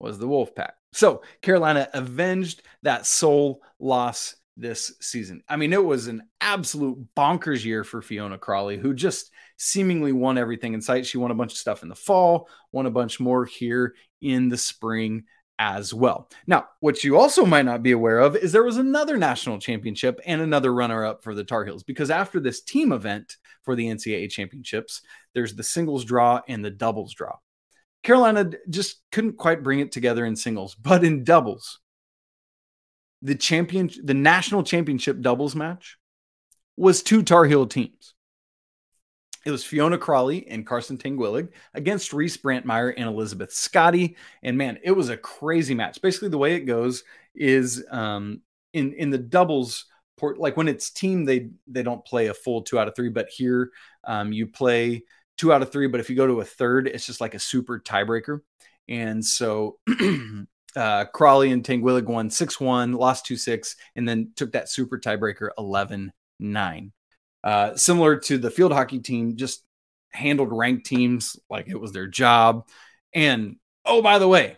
was 0.00 0.18
the 0.18 0.26
Wolfpack. 0.26 0.72
So 0.92 1.22
Carolina 1.40 1.88
avenged 1.94 2.62
that 2.82 3.06
sole 3.06 3.62
loss 3.78 4.34
this 4.56 4.94
season. 5.00 5.42
I 5.48 5.56
mean, 5.56 5.72
it 5.72 5.82
was 5.82 6.08
an 6.08 6.22
absolute 6.40 6.98
bonkers 7.16 7.64
year 7.64 7.84
for 7.84 8.02
Fiona 8.02 8.36
Crawley, 8.36 8.76
who 8.76 8.92
just 8.92 9.30
seemingly 9.56 10.12
won 10.12 10.36
everything 10.36 10.74
in 10.74 10.82
sight. 10.82 11.06
She 11.06 11.18
won 11.18 11.30
a 11.30 11.34
bunch 11.34 11.52
of 11.52 11.58
stuff 11.58 11.82
in 11.82 11.88
the 11.88 11.94
fall, 11.94 12.48
won 12.72 12.86
a 12.86 12.90
bunch 12.90 13.20
more 13.20 13.44
here 13.44 13.94
in 14.20 14.48
the 14.48 14.58
spring 14.58 15.24
as 15.58 15.94
well. 15.94 16.28
Now, 16.46 16.66
what 16.80 17.04
you 17.04 17.18
also 17.18 17.44
might 17.44 17.64
not 17.64 17.82
be 17.82 17.92
aware 17.92 18.18
of 18.18 18.36
is 18.36 18.52
there 18.52 18.64
was 18.64 18.78
another 18.78 19.16
national 19.16 19.58
championship 19.58 20.20
and 20.26 20.40
another 20.40 20.72
runner 20.72 21.04
up 21.04 21.22
for 21.22 21.34
the 21.34 21.44
Tar 21.44 21.64
Heels 21.64 21.82
because 21.82 22.10
after 22.10 22.40
this 22.40 22.62
team 22.62 22.92
event 22.92 23.36
for 23.62 23.76
the 23.76 23.86
NCAA 23.86 24.30
championships, 24.30 25.02
there's 25.34 25.54
the 25.54 25.62
singles 25.62 26.04
draw 26.04 26.40
and 26.48 26.64
the 26.64 26.70
doubles 26.70 27.14
draw. 27.14 27.36
Carolina 28.02 28.50
just 28.68 29.00
couldn't 29.12 29.36
quite 29.36 29.62
bring 29.62 29.78
it 29.80 29.92
together 29.92 30.24
in 30.24 30.34
singles, 30.34 30.74
but 30.74 31.04
in 31.04 31.22
doubles, 31.22 31.78
the 33.20 33.36
champion, 33.36 33.88
the 34.02 34.14
national 34.14 34.64
championship 34.64 35.20
doubles 35.20 35.54
match 35.54 35.96
was 36.76 37.02
two 37.02 37.22
Tar 37.22 37.44
Heel 37.44 37.66
teams. 37.66 38.14
It 39.44 39.50
was 39.50 39.64
Fiona 39.64 39.98
Crawley 39.98 40.46
and 40.48 40.66
Carson 40.66 40.96
Tanguilig 40.96 41.48
against 41.74 42.12
Reese 42.12 42.36
Brantmeier 42.36 42.94
and 42.96 43.08
Elizabeth 43.08 43.52
Scotty. 43.52 44.16
And 44.42 44.56
man, 44.56 44.78
it 44.82 44.92
was 44.92 45.08
a 45.08 45.16
crazy 45.16 45.74
match. 45.74 46.00
Basically, 46.00 46.28
the 46.28 46.38
way 46.38 46.54
it 46.54 46.60
goes 46.60 47.04
is 47.34 47.84
um, 47.90 48.40
in 48.72 48.92
in 48.94 49.10
the 49.10 49.18
doubles 49.18 49.86
port, 50.16 50.38
like 50.38 50.56
when 50.56 50.68
it's 50.68 50.90
team, 50.90 51.24
they 51.24 51.50
they 51.66 51.82
don't 51.82 52.04
play 52.04 52.28
a 52.28 52.34
full 52.34 52.62
two 52.62 52.78
out 52.78 52.88
of 52.88 52.94
three, 52.94 53.08
but 53.08 53.28
here 53.28 53.70
um, 54.04 54.32
you 54.32 54.46
play 54.46 55.02
two 55.36 55.52
out 55.52 55.62
of 55.62 55.72
three. 55.72 55.88
But 55.88 56.00
if 56.00 56.08
you 56.08 56.16
go 56.16 56.26
to 56.26 56.40
a 56.40 56.44
third, 56.44 56.86
it's 56.86 57.06
just 57.06 57.20
like 57.20 57.34
a 57.34 57.38
super 57.38 57.80
tiebreaker. 57.80 58.40
And 58.88 59.24
so 59.24 59.78
uh, 60.76 61.04
Crawley 61.06 61.52
and 61.52 61.64
Tanguilig 61.64 62.04
won 62.04 62.30
6 62.30 62.60
1, 62.60 62.92
lost 62.92 63.26
2 63.26 63.36
6, 63.36 63.76
and 63.96 64.08
then 64.08 64.32
took 64.36 64.52
that 64.52 64.68
super 64.68 64.98
tiebreaker 64.98 65.50
11 65.58 66.12
9. 66.38 66.92
Uh, 67.44 67.74
similar 67.76 68.16
to 68.16 68.38
the 68.38 68.50
field 68.50 68.72
hockey 68.72 69.00
team, 69.00 69.36
just 69.36 69.64
handled 70.10 70.52
ranked 70.52 70.86
teams 70.86 71.36
like 71.50 71.68
it 71.68 71.80
was 71.80 71.92
their 71.92 72.06
job. 72.06 72.68
And 73.14 73.56
oh, 73.84 74.02
by 74.02 74.18
the 74.18 74.28
way, 74.28 74.56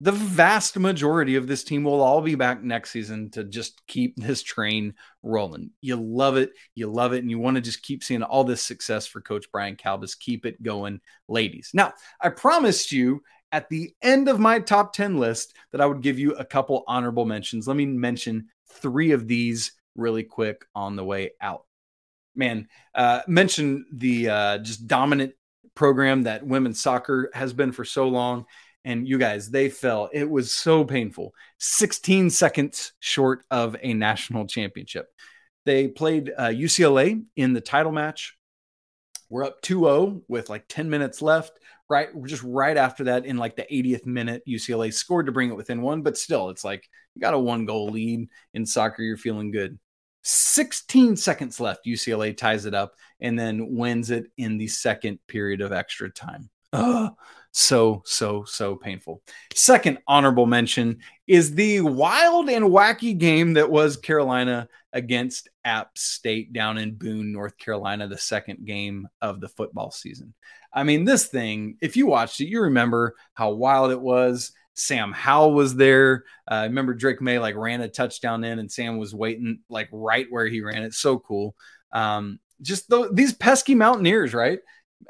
the 0.00 0.12
vast 0.12 0.78
majority 0.78 1.36
of 1.36 1.46
this 1.46 1.64
team 1.64 1.84
will 1.84 2.02
all 2.02 2.20
be 2.20 2.34
back 2.34 2.62
next 2.62 2.90
season 2.90 3.30
to 3.30 3.44
just 3.44 3.80
keep 3.86 4.16
this 4.16 4.42
train 4.42 4.94
rolling. 5.22 5.70
You 5.80 5.96
love 5.96 6.36
it. 6.36 6.52
You 6.74 6.90
love 6.90 7.12
it. 7.12 7.22
And 7.22 7.30
you 7.30 7.38
want 7.38 7.56
to 7.56 7.60
just 7.60 7.82
keep 7.82 8.04
seeing 8.04 8.22
all 8.22 8.44
this 8.44 8.62
success 8.62 9.06
for 9.06 9.20
Coach 9.20 9.46
Brian 9.52 9.76
Kalbas. 9.76 10.18
Keep 10.18 10.46
it 10.46 10.62
going, 10.62 11.00
ladies. 11.28 11.70
Now, 11.72 11.94
I 12.20 12.28
promised 12.28 12.92
you 12.92 13.22
at 13.52 13.68
the 13.68 13.94
end 14.02 14.28
of 14.28 14.40
my 14.40 14.58
top 14.58 14.92
10 14.92 15.16
list 15.16 15.54
that 15.72 15.80
I 15.80 15.86
would 15.86 16.02
give 16.02 16.18
you 16.18 16.34
a 16.34 16.44
couple 16.44 16.84
honorable 16.88 17.24
mentions. 17.24 17.68
Let 17.68 17.76
me 17.76 17.86
mention 17.86 18.48
three 18.68 19.12
of 19.12 19.28
these 19.28 19.72
really 19.96 20.24
quick 20.24 20.66
on 20.74 20.96
the 20.96 21.04
way 21.04 21.30
out 21.40 21.64
man, 22.34 22.68
uh, 22.94 23.20
mention 23.26 23.86
the 23.92 24.28
uh, 24.28 24.58
just 24.58 24.86
dominant 24.86 25.34
program 25.74 26.24
that 26.24 26.46
women's 26.46 26.80
soccer 26.80 27.30
has 27.34 27.52
been 27.52 27.72
for 27.72 27.84
so 27.84 28.08
long. 28.08 28.46
And 28.84 29.08
you 29.08 29.18
guys, 29.18 29.48
they 29.48 29.70
fell. 29.70 30.10
It 30.12 30.28
was 30.28 30.54
so 30.54 30.84
painful. 30.84 31.32
16 31.58 32.30
seconds 32.30 32.92
short 33.00 33.44
of 33.50 33.76
a 33.82 33.94
national 33.94 34.46
championship. 34.46 35.08
They 35.64 35.88
played 35.88 36.30
uh, 36.36 36.48
UCLA 36.48 37.24
in 37.36 37.54
the 37.54 37.62
title 37.62 37.92
match. 37.92 38.36
We're 39.30 39.44
up 39.44 39.62
2 39.62 39.80
0 39.80 40.22
with 40.28 40.50
like 40.50 40.66
10 40.68 40.90
minutes 40.90 41.22
left. 41.22 41.58
Right, 41.88 42.08
just 42.24 42.42
right 42.42 42.76
after 42.76 43.04
that, 43.04 43.26
in 43.26 43.36
like 43.36 43.56
the 43.56 43.66
80th 43.70 44.06
minute, 44.06 44.42
UCLA 44.48 44.92
scored 44.92 45.26
to 45.26 45.32
bring 45.32 45.50
it 45.50 45.56
within 45.56 45.82
one. 45.82 46.00
But 46.00 46.16
still, 46.16 46.48
it's 46.48 46.64
like 46.64 46.88
you 47.14 47.20
got 47.20 47.34
a 47.34 47.38
one 47.38 47.66
goal 47.66 47.88
lead 47.88 48.28
in 48.54 48.64
soccer. 48.64 49.02
You're 49.02 49.18
feeling 49.18 49.50
good. 49.50 49.78
16 50.24 51.16
seconds 51.16 51.60
left. 51.60 51.86
UCLA 51.86 52.36
ties 52.36 52.66
it 52.66 52.74
up 52.74 52.94
and 53.20 53.38
then 53.38 53.76
wins 53.76 54.10
it 54.10 54.26
in 54.36 54.58
the 54.58 54.66
second 54.66 55.18
period 55.28 55.60
of 55.60 55.72
extra 55.72 56.10
time. 56.10 56.50
Ugh, 56.72 57.12
so, 57.52 58.02
so, 58.04 58.42
so 58.44 58.74
painful. 58.74 59.22
Second 59.54 59.98
honorable 60.08 60.46
mention 60.46 60.98
is 61.28 61.54
the 61.54 61.82
wild 61.82 62.48
and 62.48 62.64
wacky 62.64 63.16
game 63.16 63.52
that 63.52 63.70
was 63.70 63.96
Carolina 63.96 64.68
against 64.92 65.48
App 65.64 65.96
State 65.96 66.52
down 66.52 66.78
in 66.78 66.96
Boone, 66.96 67.32
North 67.32 67.56
Carolina, 67.58 68.08
the 68.08 68.18
second 68.18 68.64
game 68.64 69.06
of 69.22 69.40
the 69.40 69.48
football 69.48 69.92
season. 69.92 70.34
I 70.72 70.82
mean, 70.82 71.04
this 71.04 71.26
thing, 71.26 71.76
if 71.80 71.96
you 71.96 72.06
watched 72.06 72.40
it, 72.40 72.48
you 72.48 72.62
remember 72.62 73.14
how 73.34 73.50
wild 73.50 73.92
it 73.92 74.00
was 74.00 74.52
Sam 74.74 75.12
Howell 75.12 75.54
was 75.54 75.76
there. 75.76 76.24
Uh, 76.50 76.54
I 76.54 76.64
remember 76.64 76.94
Drake 76.94 77.22
Maye 77.22 77.38
like 77.38 77.56
ran 77.56 77.80
a 77.80 77.88
touchdown 77.88 78.44
in, 78.44 78.58
and 78.58 78.70
Sam 78.70 78.98
was 78.98 79.14
waiting 79.14 79.60
like 79.68 79.88
right 79.92 80.26
where 80.30 80.46
he 80.46 80.60
ran 80.60 80.82
it. 80.82 80.94
So 80.94 81.18
cool. 81.18 81.54
Um, 81.92 82.40
just 82.60 82.90
th- 82.90 83.08
these 83.12 83.32
pesky 83.32 83.74
Mountaineers, 83.74 84.34
right? 84.34 84.58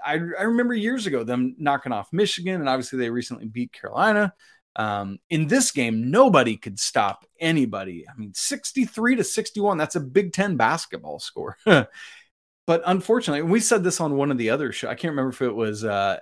I, 0.04 0.14
I 0.14 0.42
remember 0.42 0.74
years 0.74 1.06
ago 1.06 1.24
them 1.24 1.56
knocking 1.58 1.92
off 1.92 2.12
Michigan, 2.12 2.60
and 2.60 2.68
obviously 2.68 2.98
they 2.98 3.10
recently 3.10 3.46
beat 3.46 3.72
Carolina. 3.72 4.34
Um, 4.76 5.18
in 5.30 5.46
this 5.46 5.70
game, 5.70 6.10
nobody 6.10 6.56
could 6.56 6.80
stop 6.80 7.24
anybody. 7.40 8.06
I 8.08 8.18
mean, 8.18 8.32
63 8.34 9.16
to 9.16 9.24
61, 9.24 9.78
that's 9.78 9.94
a 9.94 10.00
Big 10.00 10.32
Ten 10.32 10.56
basketball 10.56 11.20
score. 11.20 11.56
but 11.64 12.82
unfortunately, 12.84 13.42
we 13.42 13.60
said 13.60 13.84
this 13.84 14.00
on 14.00 14.16
one 14.16 14.30
of 14.30 14.38
the 14.38 14.50
other 14.50 14.72
shows. 14.72 14.90
I 14.90 14.94
can't 14.94 15.12
remember 15.12 15.30
if 15.30 15.42
it 15.42 15.54
was 15.54 15.84
uh, 15.84 16.18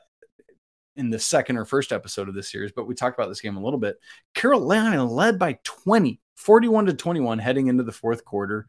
in 0.96 1.10
the 1.10 1.18
second 1.18 1.56
or 1.56 1.64
first 1.64 1.92
episode 1.92 2.28
of 2.28 2.34
this 2.34 2.50
series, 2.50 2.72
but 2.72 2.86
we 2.86 2.94
talked 2.94 3.18
about 3.18 3.28
this 3.28 3.40
game 3.40 3.56
a 3.56 3.62
little 3.62 3.78
bit. 3.78 3.98
Carolina 4.34 5.04
led 5.04 5.38
by 5.38 5.58
20, 5.64 6.20
41 6.34 6.86
to 6.86 6.94
21 6.94 7.38
heading 7.38 7.68
into 7.68 7.82
the 7.82 7.92
fourth 7.92 8.24
quarter. 8.24 8.66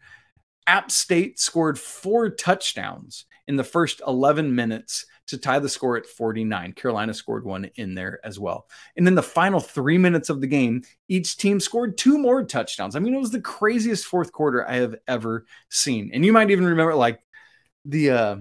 App 0.67 0.91
State 0.91 1.39
scored 1.39 1.77
four 1.77 2.29
touchdowns 2.29 3.25
in 3.47 3.57
the 3.57 3.63
first 3.63 4.01
11 4.07 4.55
minutes 4.55 5.05
to 5.27 5.37
tie 5.37 5.59
the 5.59 5.69
score 5.69 5.97
at 5.97 6.05
49. 6.05 6.73
Carolina 6.73 7.13
scored 7.13 7.45
one 7.45 7.65
in 7.75 7.93
there 7.93 8.19
as 8.23 8.39
well. 8.39 8.67
And 8.95 9.07
in 9.07 9.15
the 9.15 9.23
final 9.23 9.59
three 9.59 9.97
minutes 9.97 10.29
of 10.29 10.41
the 10.41 10.47
game, 10.47 10.83
each 11.07 11.37
team 11.37 11.59
scored 11.59 11.97
two 11.97 12.17
more 12.17 12.43
touchdowns. 12.43 12.95
I 12.95 12.99
mean, 12.99 13.13
it 13.13 13.19
was 13.19 13.31
the 13.31 13.41
craziest 13.41 14.05
fourth 14.05 14.31
quarter 14.31 14.67
I 14.67 14.75
have 14.75 14.95
ever 15.07 15.45
seen. 15.69 16.11
And 16.13 16.25
you 16.25 16.33
might 16.33 16.51
even 16.51 16.65
remember 16.65 16.95
like 16.95 17.19
the, 17.85 18.11
uh, 18.11 18.35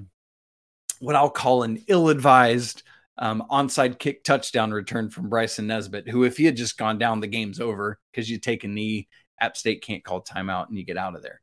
what 1.00 1.16
I'll 1.16 1.30
call 1.30 1.64
an 1.64 1.82
ill 1.88 2.08
advised 2.08 2.84
um, 3.18 3.44
onside 3.50 3.98
kick 3.98 4.24
touchdown 4.24 4.72
return 4.72 5.10
from 5.10 5.28
Bryson 5.28 5.66
Nesbit, 5.66 6.08
who, 6.08 6.24
if 6.24 6.36
he 6.36 6.44
had 6.44 6.56
just 6.56 6.78
gone 6.78 6.98
down, 6.98 7.20
the 7.20 7.26
game's 7.26 7.60
over 7.60 7.98
because 8.10 8.30
you 8.30 8.38
take 8.38 8.64
a 8.64 8.68
knee. 8.68 9.08
App 9.40 9.56
State 9.56 9.82
can't 9.82 10.04
call 10.04 10.22
timeout 10.22 10.68
and 10.68 10.78
you 10.78 10.84
get 10.84 10.96
out 10.96 11.16
of 11.16 11.22
there. 11.22 11.40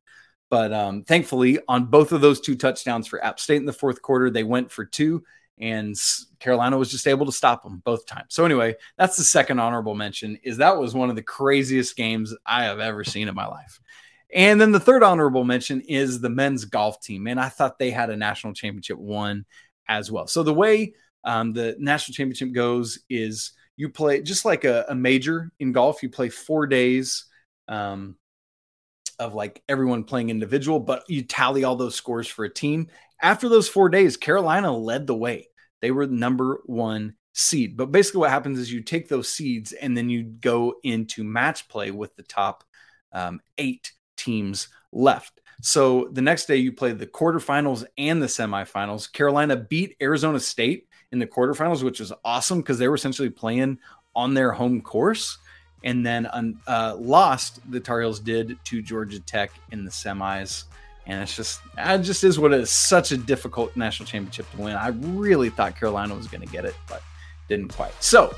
But 0.49 0.73
um, 0.73 1.03
thankfully, 1.03 1.59
on 1.67 1.85
both 1.85 2.11
of 2.11 2.21
those 2.21 2.39
two 2.39 2.55
touchdowns 2.55 3.07
for 3.07 3.23
App 3.23 3.39
State 3.39 3.57
in 3.57 3.65
the 3.65 3.73
fourth 3.73 4.01
quarter, 4.01 4.29
they 4.29 4.43
went 4.43 4.71
for 4.71 4.83
two, 4.85 5.23
and 5.59 5.95
Carolina 6.39 6.77
was 6.77 6.89
just 6.89 7.07
able 7.07 7.25
to 7.25 7.31
stop 7.31 7.61
them 7.63 7.81
both 7.85 8.05
times. 8.07 8.27
So 8.29 8.45
anyway, 8.45 8.75
that's 8.97 9.17
the 9.17 9.23
second 9.23 9.59
honorable 9.59 9.95
mention. 9.95 10.39
Is 10.43 10.57
that 10.57 10.77
was 10.77 10.95
one 10.95 11.09
of 11.09 11.15
the 11.15 11.21
craziest 11.21 11.95
games 11.95 12.33
I 12.45 12.63
have 12.63 12.79
ever 12.79 13.03
seen 13.03 13.27
in 13.27 13.35
my 13.35 13.45
life. 13.45 13.79
And 14.33 14.61
then 14.61 14.71
the 14.71 14.79
third 14.79 15.03
honorable 15.03 15.43
mention 15.43 15.81
is 15.81 16.21
the 16.21 16.29
men's 16.29 16.65
golf 16.65 17.01
team. 17.01 17.27
And 17.27 17.39
I 17.39 17.49
thought 17.49 17.79
they 17.79 17.91
had 17.91 18.09
a 18.09 18.17
national 18.17 18.53
championship 18.53 18.97
one 18.97 19.45
as 19.87 20.11
well. 20.11 20.27
So 20.27 20.43
the 20.43 20.53
way 20.53 20.93
um, 21.23 21.53
the 21.53 21.75
national 21.79 22.13
championship 22.13 22.51
goes 22.53 22.99
is 23.09 23.51
you 23.77 23.89
play 23.89 24.21
just 24.21 24.45
like 24.45 24.65
a, 24.65 24.85
a 24.89 24.95
major 24.95 25.51
in 25.59 25.71
golf. 25.71 26.03
You 26.03 26.09
play 26.09 26.29
four 26.29 26.67
days. 26.67 27.25
Um, 27.67 28.15
of 29.19 29.35
like 29.35 29.61
everyone 29.67 30.05
playing 30.05 30.29
individual, 30.29 30.79
but 30.79 31.03
you 31.09 31.21
tally 31.21 31.63
all 31.63 31.75
those 31.75 31.93
scores 31.93 32.27
for 32.27 32.45
a 32.45 32.53
team. 32.53 32.87
After 33.21 33.49
those 33.49 33.67
four 33.67 33.89
days, 33.89 34.17
Carolina 34.17 34.75
led 34.75 35.05
the 35.05 35.15
way. 35.15 35.49
They 35.81 35.91
were 35.91 36.07
number 36.07 36.61
one 36.65 37.15
seed. 37.33 37.77
But 37.77 37.91
basically, 37.91 38.21
what 38.21 38.31
happens 38.31 38.59
is 38.59 38.71
you 38.71 38.81
take 38.81 39.09
those 39.09 39.29
seeds 39.29 39.73
and 39.73 39.95
then 39.95 40.09
you 40.09 40.23
go 40.23 40.75
into 40.83 41.23
match 41.23 41.67
play 41.67 41.91
with 41.91 42.15
the 42.15 42.23
top 42.23 42.63
um, 43.11 43.41
eight 43.57 43.91
teams 44.17 44.69
left. 44.91 45.41
So 45.61 46.09
the 46.13 46.21
next 46.21 46.45
day, 46.45 46.55
you 46.55 46.71
play 46.71 46.93
the 46.93 47.07
quarterfinals 47.07 47.85
and 47.97 48.21
the 48.21 48.27
semifinals. 48.27 49.11
Carolina 49.11 49.57
beat 49.57 49.97
Arizona 50.01 50.39
State 50.39 50.87
in 51.11 51.19
the 51.19 51.27
quarterfinals, 51.27 51.83
which 51.83 51.99
was 51.99 52.13
awesome 52.23 52.59
because 52.59 52.77
they 52.77 52.87
were 52.87 52.95
essentially 52.95 53.29
playing 53.29 53.79
on 54.15 54.33
their 54.33 54.51
home 54.51 54.81
course 54.81 55.37
and 55.83 56.05
then 56.05 56.27
uh, 56.67 56.95
lost 56.97 57.59
the 57.71 57.79
Tar 57.79 58.01
Heels 58.01 58.19
did 58.19 58.57
to 58.65 58.81
Georgia 58.81 59.19
Tech 59.19 59.51
in 59.71 59.85
the 59.85 59.91
semis. 59.91 60.65
And 61.05 61.23
it's 61.23 61.35
just, 61.35 61.61
it 61.77 61.99
just 61.99 62.23
is 62.23 62.37
what 62.37 62.53
it 62.53 62.59
is. 62.59 62.69
Such 62.69 63.11
a 63.11 63.17
difficult 63.17 63.75
national 63.75 64.05
championship 64.05 64.49
to 64.51 64.61
win. 64.61 64.75
I 64.75 64.89
really 64.89 65.49
thought 65.49 65.75
Carolina 65.75 66.13
was 66.13 66.27
going 66.27 66.45
to 66.45 66.51
get 66.51 66.65
it, 66.65 66.75
but 66.87 67.01
didn't 67.47 67.69
quite. 67.69 67.93
So, 68.03 68.35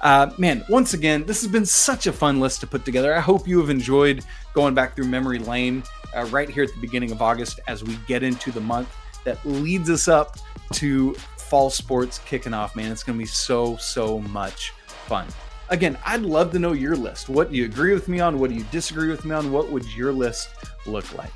uh, 0.00 0.30
man, 0.38 0.64
once 0.68 0.94
again, 0.94 1.24
this 1.24 1.42
has 1.42 1.50
been 1.50 1.66
such 1.66 2.06
a 2.06 2.12
fun 2.12 2.40
list 2.40 2.60
to 2.60 2.66
put 2.66 2.84
together. 2.84 3.14
I 3.14 3.20
hope 3.20 3.46
you 3.48 3.58
have 3.58 3.70
enjoyed 3.70 4.24
going 4.54 4.74
back 4.74 4.94
through 4.94 5.06
memory 5.06 5.38
lane 5.38 5.82
uh, 6.16 6.24
right 6.26 6.48
here 6.48 6.64
at 6.64 6.72
the 6.72 6.80
beginning 6.80 7.10
of 7.10 7.20
August 7.20 7.60
as 7.66 7.82
we 7.82 7.98
get 8.06 8.22
into 8.22 8.52
the 8.52 8.60
month 8.60 8.88
that 9.24 9.44
leads 9.44 9.90
us 9.90 10.08
up 10.08 10.38
to 10.72 11.16
fall 11.44 11.70
sports 11.70 12.18
kicking 12.20 12.54
off. 12.54 12.76
Man, 12.76 12.90
it's 12.90 13.02
going 13.02 13.18
to 13.18 13.22
be 13.22 13.28
so, 13.28 13.76
so 13.76 14.20
much 14.20 14.72
fun 15.06 15.26
again, 15.68 15.98
I'd 16.04 16.22
love 16.22 16.52
to 16.52 16.58
know 16.58 16.72
your 16.72 16.96
list. 16.96 17.28
What 17.28 17.50
do 17.50 17.56
you 17.56 17.64
agree 17.64 17.92
with 17.92 18.08
me 18.08 18.20
on? 18.20 18.38
What 18.38 18.50
do 18.50 18.56
you 18.56 18.64
disagree 18.70 19.08
with 19.08 19.24
me 19.24 19.34
on? 19.34 19.52
What 19.52 19.70
would 19.70 19.84
your 19.94 20.12
list 20.12 20.50
look 20.86 21.12
like? 21.16 21.32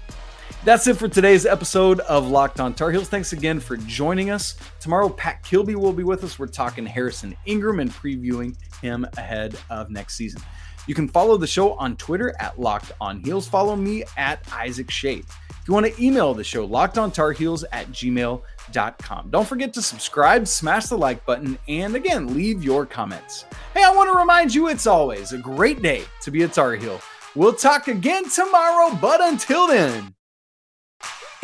That's 0.65 0.87
it 0.87 0.97
for 0.97 1.09
today's 1.09 1.47
episode 1.47 2.01
of 2.01 2.29
Locked 2.29 2.61
On 2.61 2.75
Tar 2.75 2.91
Heels. 2.91 3.09
Thanks 3.09 3.33
again 3.33 3.61
for 3.61 3.77
joining 3.77 4.31
us. 4.31 4.57
Tomorrow, 4.81 5.09
Pat 5.11 5.43
Kilby 5.45 5.77
will 5.77 5.93
be 5.93 6.03
with 6.03 6.25
us. 6.25 6.39
We're 6.39 6.47
talking 6.47 6.85
Harrison 6.85 7.37
Ingram 7.47 7.81
and 7.81 7.91
previewing 7.91 8.57
him 8.83 9.07
ahead 9.17 9.57
of 9.71 9.91
next 9.91 10.17
season. 10.17 10.43
You 10.87 10.95
can 10.95 11.09
follow 11.09 11.37
the 11.37 11.47
show 11.47 11.75
on 11.75 11.97
Twitter 11.97 12.35
at 12.41 12.59
Locked 12.59 12.93
On 13.01 13.21
Heels. 13.23 13.47
Follow 13.47 13.77
me 13.77 14.05
at 14.17 14.41
Isaac 14.53 14.91
Schade. 14.91 15.27
If 15.51 15.69
you 15.69 15.75
want 15.75 15.87
to 15.87 16.03
email 16.03 16.35
the 16.35 16.45
show, 16.45 16.67
lockedontarheels 16.67 17.65
at 17.73 17.89
gmail.com. 17.89 18.43
Don't 18.73 19.49
forget 19.49 19.73
to 19.75 19.83
subscribe, 19.83 20.47
smash 20.47 20.87
the 20.87 20.99
like 20.99 21.25
button, 21.27 21.59
and 21.69 21.95
again, 21.95 22.35
leave 22.35 22.63
your 22.63 22.87
comments. 22.87 23.45
Hey, 23.75 23.85
I 23.85 23.95
want 23.95 24.11
to 24.11 24.17
remind 24.19 24.55
you 24.55 24.69
it's 24.69 24.87
always 24.87 25.33
a 25.33 25.39
great 25.39 25.83
day 25.83 26.05
to 26.23 26.31
be 26.31 26.43
a 26.43 26.49
Tar 26.49 26.75
Heel. 26.75 27.01
We'll 27.35 27.55
talk 27.55 27.89
again 27.89 28.29
tomorrow, 28.29 28.97
but 29.01 29.21
until 29.21 29.67
then, 29.67 30.15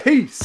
peace. 0.02 0.42